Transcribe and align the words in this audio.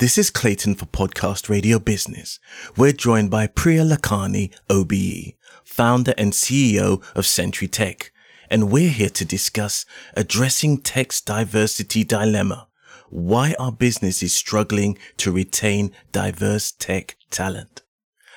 This 0.00 0.16
is 0.16 0.30
Clayton 0.30 0.76
for 0.76 0.86
Podcast 0.86 1.50
Radio 1.50 1.78
Business. 1.78 2.40
We're 2.74 2.90
joined 2.90 3.30
by 3.30 3.46
Priya 3.46 3.84
Lakhani, 3.84 4.50
OBE, 4.70 5.34
founder 5.62 6.14
and 6.16 6.32
CEO 6.32 7.04
of 7.14 7.26
Century 7.26 7.68
Tech, 7.68 8.10
and 8.48 8.70
we're 8.72 8.88
here 8.88 9.10
to 9.10 9.26
discuss 9.26 9.84
addressing 10.16 10.78
tech's 10.78 11.20
diversity 11.20 12.02
dilemma, 12.02 12.68
why 13.10 13.54
our 13.58 13.72
business 13.72 14.22
is 14.22 14.32
struggling 14.32 14.96
to 15.18 15.30
retain 15.30 15.92
diverse 16.12 16.72
tech 16.72 17.18
talent. 17.28 17.82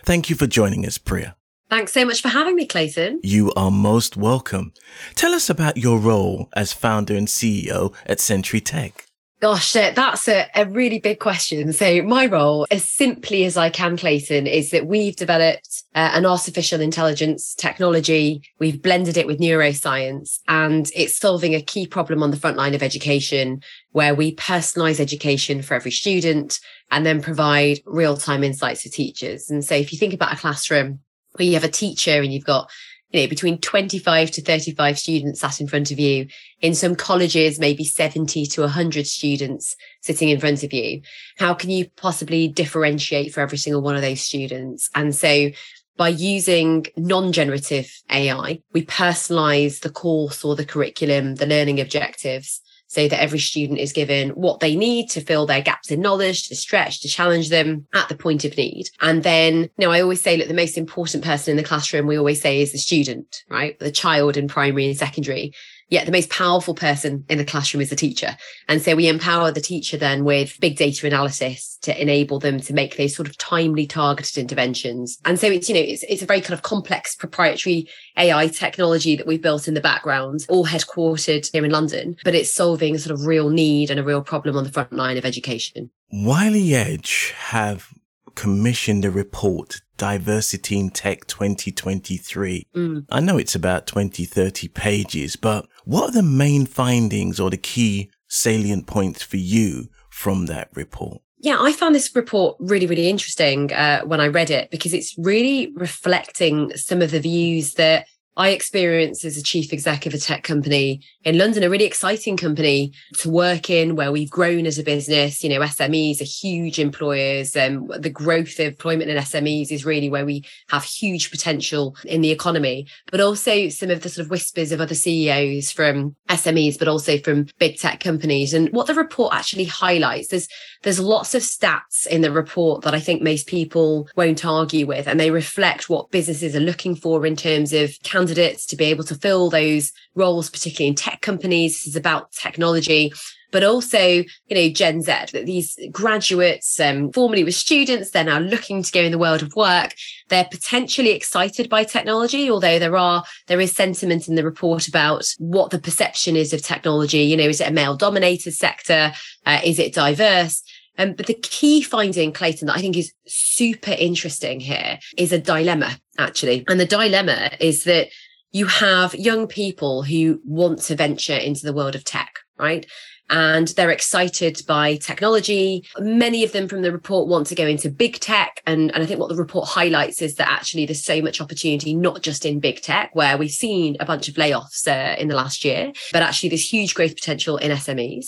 Thank 0.03 0.29
you 0.29 0.35
for 0.35 0.47
joining 0.47 0.85
us, 0.85 0.97
Priya. 0.97 1.37
Thanks 1.69 1.93
so 1.93 2.03
much 2.03 2.21
for 2.21 2.27
having 2.27 2.57
me, 2.57 2.65
Clayton. 2.65 3.21
You 3.23 3.53
are 3.55 3.71
most 3.71 4.17
welcome. 4.17 4.73
Tell 5.15 5.33
us 5.33 5.49
about 5.49 5.77
your 5.77 5.97
role 5.97 6.49
as 6.57 6.73
founder 6.73 7.15
and 7.15 7.29
CEO 7.29 7.95
at 8.05 8.19
Century 8.19 8.59
Tech. 8.59 9.07
Gosh, 9.43 9.73
that's 9.73 10.29
a, 10.29 10.47
a, 10.55 10.65
really 10.67 10.99
big 10.99 11.19
question. 11.19 11.73
So, 11.73 12.01
my 12.01 12.27
role, 12.27 12.65
as 12.71 12.85
simply 12.85 13.43
as 13.43 13.57
I 13.57 13.69
can, 13.69 13.97
Clayton, 13.97 14.47
is 14.47 14.71
that 14.71 14.87
we've 14.87 15.17
developed 15.17 15.83
uh, 15.93 16.11
an 16.13 16.25
artificial 16.25 16.79
intelligence 16.79 17.53
technology. 17.53 18.41
We've 18.59 18.81
blended 18.81 19.17
it 19.17 19.27
with 19.27 19.41
neuroscience, 19.41 20.39
and 20.47 20.89
it's 20.95 21.19
solving 21.19 21.53
a 21.53 21.61
key 21.61 21.87
problem 21.87 22.23
on 22.23 22.31
the 22.31 22.37
front 22.37 22.55
line 22.55 22.73
of 22.73 22.81
education, 22.81 23.61
where 23.91 24.15
we 24.15 24.33
personalize 24.33 25.01
education 25.01 25.61
for 25.61 25.73
every 25.73 25.91
student 25.91 26.61
and 26.89 27.05
then 27.05 27.21
provide 27.21 27.81
real 27.85 28.15
time 28.15 28.45
insights 28.45 28.83
for 28.83 28.89
teachers. 28.89 29.49
And 29.49 29.61
so, 29.61 29.75
if 29.75 29.91
you 29.91 29.99
think 29.99 30.13
about 30.13 30.31
a 30.31 30.37
classroom 30.37 31.01
where 31.33 31.45
you 31.45 31.55
have 31.55 31.65
a 31.65 31.67
teacher 31.67 32.21
and 32.21 32.31
you've 32.31 32.45
got 32.45 32.71
you 33.13 33.21
know, 33.21 33.27
between 33.27 33.59
25 33.59 34.31
to 34.31 34.41
35 34.41 34.97
students 34.97 35.39
sat 35.39 35.61
in 35.61 35.67
front 35.67 35.91
of 35.91 35.99
you. 35.99 36.27
In 36.61 36.73
some 36.73 36.95
colleges, 36.95 37.59
maybe 37.59 37.83
70 37.83 38.47
to 38.47 38.61
100 38.61 39.05
students 39.05 39.75
sitting 40.01 40.29
in 40.29 40.39
front 40.39 40.63
of 40.63 40.73
you. 40.73 41.01
How 41.37 41.53
can 41.53 41.69
you 41.69 41.89
possibly 41.95 42.47
differentiate 42.47 43.31
for 43.31 43.41
every 43.41 43.59
single 43.59 43.83
one 43.83 43.95
of 43.95 44.01
those 44.01 44.21
students? 44.21 44.89
And 44.95 45.15
so 45.15 45.51
by 45.95 46.09
using 46.09 46.87
non-generative 46.97 48.01
AI, 48.09 48.59
we 48.71 48.83
personalize 48.83 49.81
the 49.81 49.91
course 49.91 50.43
or 50.43 50.55
the 50.55 50.65
curriculum, 50.65 51.35
the 51.35 51.45
learning 51.45 51.79
objectives 51.79 52.62
so 52.93 53.07
that 53.07 53.19
every 53.19 53.39
student 53.39 53.79
is 53.79 53.91
given 53.91 54.29
what 54.31 54.59
they 54.59 54.75
need 54.75 55.09
to 55.09 55.19
fill 55.19 55.47
their 55.47 55.63
gaps 55.63 55.89
in 55.89 55.99
knowledge, 55.99 56.47
to 56.47 56.55
stretch, 56.55 57.01
to 57.01 57.07
challenge 57.07 57.49
them 57.49 57.87
at 57.95 58.07
the 58.07 58.15
point 58.15 58.45
of 58.45 58.55
need. 58.55 58.87
And 59.01 59.23
then, 59.23 59.61
you 59.61 59.69
know, 59.79 59.91
I 59.91 60.01
always 60.01 60.21
say 60.21 60.37
that 60.37 60.47
the 60.47 60.53
most 60.53 60.77
important 60.77 61.23
person 61.23 61.51
in 61.51 61.57
the 61.57 61.63
classroom, 61.63 62.05
we 62.05 62.19
always 62.19 62.39
say 62.39 62.61
is 62.61 62.71
the 62.71 62.77
student, 62.77 63.43
right? 63.49 63.79
The 63.79 63.91
child 63.91 64.37
in 64.37 64.47
primary 64.47 64.85
and 64.85 64.95
secondary. 64.95 65.53
Yet 65.93 66.07
the 66.07 66.11
most 66.11 66.31
powerful 66.31 66.73
person 66.73 67.23
in 67.29 67.37
the 67.37 67.45
classroom 67.45 67.79
is 67.79 67.91
the 67.91 67.95
teacher. 67.95 68.35
And 68.67 68.81
so 68.81 68.95
we 68.95 69.07
empower 69.07 69.51
the 69.51 69.61
teacher 69.61 69.95
then 69.95 70.23
with 70.23 70.59
big 70.59 70.75
data 70.75 71.05
analysis 71.05 71.77
to 71.83 72.01
enable 72.01 72.39
them 72.39 72.59
to 72.61 72.73
make 72.73 72.97
those 72.97 73.15
sort 73.15 73.27
of 73.27 73.37
timely 73.37 73.85
targeted 73.85 74.39
interventions. 74.39 75.19
And 75.23 75.39
so 75.39 75.45
it's, 75.45 75.69
you 75.69 75.75
know, 75.75 75.81
it's, 75.81 76.01
it's 76.09 76.23
a 76.23 76.25
very 76.25 76.41
kind 76.41 76.55
of 76.55 76.63
complex 76.63 77.15
proprietary 77.15 77.87
AI 78.17 78.47
technology 78.47 79.15
that 79.15 79.27
we've 79.27 79.39
built 79.39 79.67
in 79.67 79.75
the 79.75 79.81
background, 79.81 80.47
all 80.49 80.65
headquartered 80.65 81.51
here 81.51 81.63
in 81.63 81.69
London, 81.69 82.15
but 82.23 82.33
it's 82.33 82.51
solving 82.51 82.95
a 82.95 82.97
sort 82.97 83.13
of 83.13 83.27
real 83.27 83.51
need 83.51 83.91
and 83.91 83.99
a 83.99 84.03
real 84.03 84.23
problem 84.23 84.57
on 84.57 84.63
the 84.63 84.71
front 84.71 84.93
line 84.93 85.17
of 85.17 85.25
education. 85.25 85.91
Wiley 86.11 86.73
Edge 86.73 87.35
have 87.37 87.93
commissioned 88.35 89.05
a 89.05 89.11
report 89.11 89.81
Diversity 89.97 90.79
in 90.79 90.89
Tech 90.89 91.27
2023. 91.27 92.67
Mm. 92.75 93.05
I 93.09 93.19
know 93.19 93.37
it's 93.37 93.55
about 93.55 93.87
20, 93.87 94.25
30 94.25 94.67
pages, 94.69 95.35
but 95.35 95.67
what 95.85 96.09
are 96.09 96.11
the 96.11 96.23
main 96.23 96.65
findings 96.65 97.39
or 97.39 97.49
the 97.49 97.57
key 97.57 98.09
salient 98.27 98.87
points 98.87 99.21
for 99.21 99.37
you 99.37 99.89
from 100.09 100.47
that 100.47 100.69
report? 100.73 101.21
Yeah, 101.39 101.57
I 101.59 101.73
found 101.73 101.93
this 101.93 102.15
report 102.15 102.55
really, 102.59 102.85
really 102.85 103.09
interesting 103.09 103.71
uh, 103.73 104.01
when 104.03 104.21
I 104.21 104.27
read 104.27 104.49
it 104.49 104.71
because 104.71 104.93
it's 104.93 105.13
really 105.17 105.73
reflecting 105.75 106.75
some 106.77 107.01
of 107.01 107.11
the 107.11 107.19
views 107.19 107.73
that 107.73 108.07
I 108.35 108.49
experienced 108.49 109.25
as 109.25 109.37
a 109.37 109.43
chief 109.43 109.71
exec 109.71 110.05
of 110.05 110.13
a 110.13 110.17
tech 110.17 110.43
company 110.43 111.01
in 111.23 111.37
London, 111.37 111.63
a 111.63 111.69
really 111.69 111.85
exciting 111.85 112.35
company 112.35 112.91
to 113.19 113.29
work 113.29 113.69
in 113.69 113.95
where 113.95 114.11
we've 114.11 114.29
grown 114.29 114.65
as 114.65 114.79
a 114.79 114.83
business. 114.83 115.43
You 115.43 115.49
know, 115.49 115.59
SMEs 115.61 116.19
are 116.19 116.25
huge 116.25 116.79
employers. 116.79 117.55
and 117.55 117.87
the 117.89 118.09
growth 118.09 118.59
of 118.59 118.67
employment 118.67 119.11
in 119.11 119.17
SMEs 119.17 119.71
is 119.71 119.85
really 119.85 120.09
where 120.09 120.25
we 120.25 120.43
have 120.69 120.83
huge 120.83 121.29
potential 121.29 121.95
in 122.05 122.21
the 122.21 122.31
economy, 122.31 122.87
but 123.11 123.19
also 123.21 123.69
some 123.69 123.91
of 123.91 124.01
the 124.01 124.09
sort 124.09 124.25
of 124.25 124.31
whispers 124.31 124.71
of 124.71 124.81
other 124.81 124.95
CEOs 124.95 125.71
from 125.71 126.15
SMEs, 126.29 126.79
but 126.79 126.87
also 126.87 127.19
from 127.19 127.47
big 127.59 127.77
tech 127.77 127.99
companies. 127.99 128.53
And 128.53 128.69
what 128.69 128.87
the 128.87 128.95
report 128.95 129.33
actually 129.33 129.65
highlights, 129.65 130.29
there's, 130.29 130.47
there's 130.83 130.99
lots 130.99 131.33
of 131.33 131.41
stats 131.41 132.05
in 132.07 132.21
the 132.21 132.31
report 132.31 132.83
that 132.83 132.93
I 132.93 132.99
think 132.99 133.21
most 133.21 133.47
people 133.47 134.07
won't 134.15 134.45
argue 134.45 134.85
with, 134.85 135.07
and 135.07 135.19
they 135.19 135.31
reflect 135.31 135.89
what 135.89 136.11
businesses 136.11 136.55
are 136.55 136.59
looking 136.61 136.95
for 136.95 137.25
in 137.25 137.35
terms 137.35 137.73
of 137.73 137.97
candidates 138.03 138.65
to 138.67 138.75
be 138.75 138.85
able 138.85 139.03
to 139.05 139.15
fill 139.15 139.49
those 139.49 139.91
roles, 140.15 140.49
particularly 140.49 140.89
in 140.89 140.95
tech 140.95 141.21
companies. 141.21 141.73
This 141.73 141.87
is 141.87 141.95
about 141.95 142.31
technology 142.31 143.11
but 143.53 143.63
also, 143.63 143.99
you 143.99 144.25
know, 144.49 144.69
Gen 144.69 145.03
Z, 145.03 145.11
that 145.31 145.45
these 145.45 145.77
graduates, 145.91 146.79
um, 146.79 147.11
formerly 147.11 147.43
were 147.43 147.51
students, 147.51 148.09
they're 148.09 148.23
now 148.23 148.39
looking 148.39 148.81
to 148.81 148.91
go 148.91 149.01
in 149.01 149.11
the 149.11 149.17
world 149.19 149.43
of 149.43 149.55
work. 149.55 149.93
They're 150.29 150.47
potentially 150.49 151.11
excited 151.11 151.69
by 151.69 151.83
technology, 151.83 152.49
although 152.49 152.79
there 152.79 152.97
are, 152.97 153.23
there 153.45 153.61
is 153.61 153.71
sentiment 153.71 154.27
in 154.27 154.33
the 154.33 154.43
report 154.43 154.87
about 154.87 155.31
what 155.37 155.69
the 155.69 155.77
perception 155.77 156.35
is 156.35 156.51
of 156.51 156.63
technology. 156.63 157.19
You 157.19 157.37
know, 157.37 157.43
is 157.43 157.61
it 157.61 157.69
a 157.69 157.71
male 157.71 157.95
dominated 157.95 158.53
sector? 158.53 159.13
Uh, 159.45 159.61
is 159.63 159.77
it 159.77 159.93
diverse? 159.93 160.63
Um, 160.97 161.13
but 161.13 161.25
the 161.25 161.33
key 161.33 161.81
finding, 161.81 162.31
Clayton, 162.31 162.67
that 162.67 162.77
I 162.77 162.81
think 162.81 162.97
is 162.97 163.13
super 163.25 163.91
interesting 163.91 164.59
here 164.59 164.99
is 165.17 165.31
a 165.31 165.39
dilemma, 165.39 165.97
actually. 166.17 166.63
And 166.67 166.79
the 166.79 166.85
dilemma 166.85 167.51
is 167.59 167.83
that 167.85 168.09
you 168.51 168.67
have 168.67 169.15
young 169.15 169.47
people 169.47 170.03
who 170.03 170.39
want 170.45 170.79
to 170.83 170.95
venture 170.95 171.35
into 171.35 171.65
the 171.65 171.73
world 171.73 171.95
of 171.95 172.03
tech, 172.03 172.39
right? 172.57 172.85
And 173.29 173.69
they're 173.69 173.89
excited 173.89 174.61
by 174.67 174.97
technology. 174.97 175.87
Many 175.97 176.43
of 176.43 176.51
them 176.51 176.67
from 176.67 176.83
the 176.83 176.91
report 176.91 177.27
want 177.27 177.47
to 177.47 177.55
go 177.55 177.65
into 177.65 177.89
big 177.89 178.19
tech. 178.19 178.61
And, 178.67 178.93
and 178.93 179.01
I 179.01 179.07
think 179.07 179.19
what 179.19 179.29
the 179.29 179.35
report 179.35 179.67
highlights 179.67 180.21
is 180.21 180.35
that 180.35 180.49
actually 180.49 180.85
there's 180.85 181.03
so 181.03 181.19
much 181.21 181.41
opportunity, 181.41 181.95
not 181.95 182.21
just 182.21 182.45
in 182.45 182.59
big 182.59 182.81
tech, 182.81 183.15
where 183.15 183.37
we've 183.37 183.49
seen 183.49 183.97
a 183.99 184.05
bunch 184.05 184.27
of 184.27 184.35
layoffs 184.35 184.87
uh, 184.87 185.15
in 185.19 185.29
the 185.29 185.35
last 185.35 185.65
year, 185.65 185.91
but 186.11 186.21
actually 186.21 186.49
there's 186.49 186.71
huge 186.71 186.93
growth 186.93 187.15
potential 187.15 187.57
in 187.57 187.71
SMEs. 187.71 188.27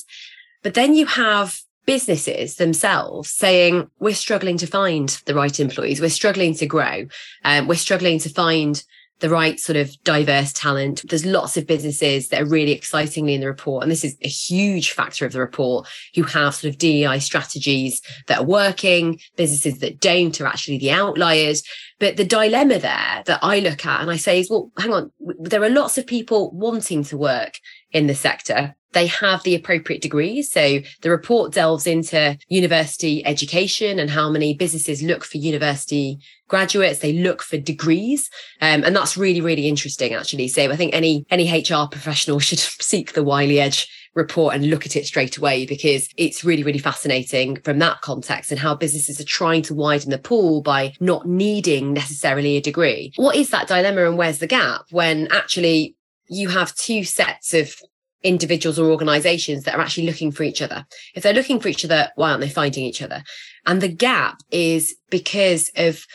But 0.63 0.73
then 0.73 0.95
you 0.95 1.05
have 1.05 1.59
businesses 1.85 2.55
themselves 2.55 3.29
saying 3.31 3.89
we're 3.99 4.15
struggling 4.15 4.57
to 4.57 4.67
find 4.67 5.09
the 5.25 5.35
right 5.35 5.59
employees. 5.59 6.01
We're 6.01 6.09
struggling 6.09 6.53
to 6.55 6.65
grow. 6.65 7.07
Um, 7.43 7.67
we're 7.67 7.75
struggling 7.75 8.19
to 8.19 8.29
find 8.29 8.83
the 9.19 9.29
right 9.29 9.59
sort 9.59 9.77
of 9.77 9.95
diverse 10.03 10.51
talent. 10.51 11.05
There's 11.07 11.25
lots 11.25 11.55
of 11.55 11.65
businesses 11.65 12.29
that 12.29 12.41
are 12.41 12.45
really 12.45 12.73
excitingly 12.73 13.33
in 13.33 13.41
the 13.41 13.47
report 13.47 13.83
and 13.83 13.91
this 13.91 14.03
is 14.03 14.17
a 14.21 14.27
huge 14.27 14.91
factor 14.91 15.25
of 15.25 15.31
the 15.31 15.39
report 15.39 15.87
who 16.15 16.23
have 16.23 16.55
sort 16.55 16.73
of 16.73 16.77
dei 16.77 17.19
strategies 17.19 18.01
that 18.27 18.39
are 18.39 18.45
working 18.45 19.19
businesses 19.37 19.79
that 19.79 20.01
don't 20.01 20.39
are 20.41 20.47
actually 20.47 20.77
the 20.77 20.91
outliers. 20.91 21.63
But 21.97 22.17
the 22.17 22.25
dilemma 22.25 22.77
there 22.77 23.23
that 23.25 23.39
i 23.41 23.59
look 23.59 23.85
at 23.85 24.01
and 24.01 24.11
i 24.11 24.17
say 24.17 24.41
is 24.41 24.49
well 24.49 24.69
hang 24.77 24.91
on 24.91 25.11
there 25.39 25.63
are 25.63 25.69
lots 25.69 25.97
of 25.97 26.05
people 26.05 26.51
wanting 26.51 27.05
to 27.05 27.17
work 27.17 27.53
in 27.95 28.07
the 28.07 28.15
sector 28.15 28.75
they 28.95 29.05
have 29.07 29.43
the 29.43 29.53
appropriate 29.53 30.01
degrees. 30.01 30.51
So 30.51 30.79
the 31.01 31.11
report 31.11 31.53
delves 31.53 31.85
into 31.85 32.37
university 32.47 33.23
education 33.25 33.99
and 33.99 34.09
how 34.09 34.29
many 34.29 34.55
businesses 34.55 35.03
look 35.03 35.25
for 35.25 35.37
university 35.37 36.17
graduates. 36.47 36.99
They 36.99 37.11
look 37.11 37.43
for 37.43 37.57
degrees. 37.57 38.29
Um, 38.61 38.83
and 38.83 38.95
that's 38.95 39.17
really, 39.17 39.41
really 39.41 39.67
interesting, 39.67 40.13
actually. 40.13 40.47
So 40.47 40.71
I 40.71 40.77
think 40.77 40.95
any, 40.95 41.25
any 41.29 41.51
HR 41.51 41.87
professional 41.91 42.39
should 42.45 42.59
seek 42.59 43.13
the 43.13 43.23
Wiley 43.23 43.59
Edge 43.59 43.87
report 44.13 44.55
and 44.55 44.69
look 44.69 44.85
at 44.85 44.95
it 44.95 45.05
straight 45.05 45.35
away 45.35 45.65
because 45.65 46.07
it's 46.15 46.45
really, 46.45 46.63
really 46.63 46.79
fascinating 46.79 47.57
from 47.65 47.79
that 47.79 47.99
context 47.99 48.49
and 48.49 48.57
how 48.57 48.73
businesses 48.73 49.19
are 49.19 49.25
trying 49.25 49.61
to 49.61 49.75
widen 49.75 50.09
the 50.09 50.17
pool 50.17 50.61
by 50.61 50.93
not 51.01 51.27
needing 51.27 51.91
necessarily 51.91 52.55
a 52.55 52.61
degree. 52.61 53.11
What 53.17 53.35
is 53.35 53.49
that 53.49 53.67
dilemma 53.67 54.07
and 54.07 54.17
where's 54.17 54.39
the 54.39 54.47
gap 54.47 54.85
when 54.91 55.27
actually 55.31 55.97
you 56.27 56.49
have 56.49 56.75
two 56.75 57.03
sets 57.03 57.53
of 57.53 57.75
individuals 58.23 58.79
or 58.79 58.89
organizations 58.89 59.63
that 59.63 59.75
are 59.75 59.81
actually 59.81 60.07
looking 60.07 60.31
for 60.31 60.43
each 60.43 60.61
other. 60.61 60.85
If 61.13 61.23
they're 61.23 61.33
looking 61.33 61.59
for 61.59 61.67
each 61.67 61.85
other, 61.85 62.09
why 62.15 62.31
aren't 62.31 62.41
they 62.41 62.49
finding 62.49 62.83
each 62.83 63.01
other? 63.01 63.23
And 63.65 63.81
the 63.81 63.87
gap 63.87 64.39
is 64.51 64.95
because 65.09 65.69
of 65.75 66.05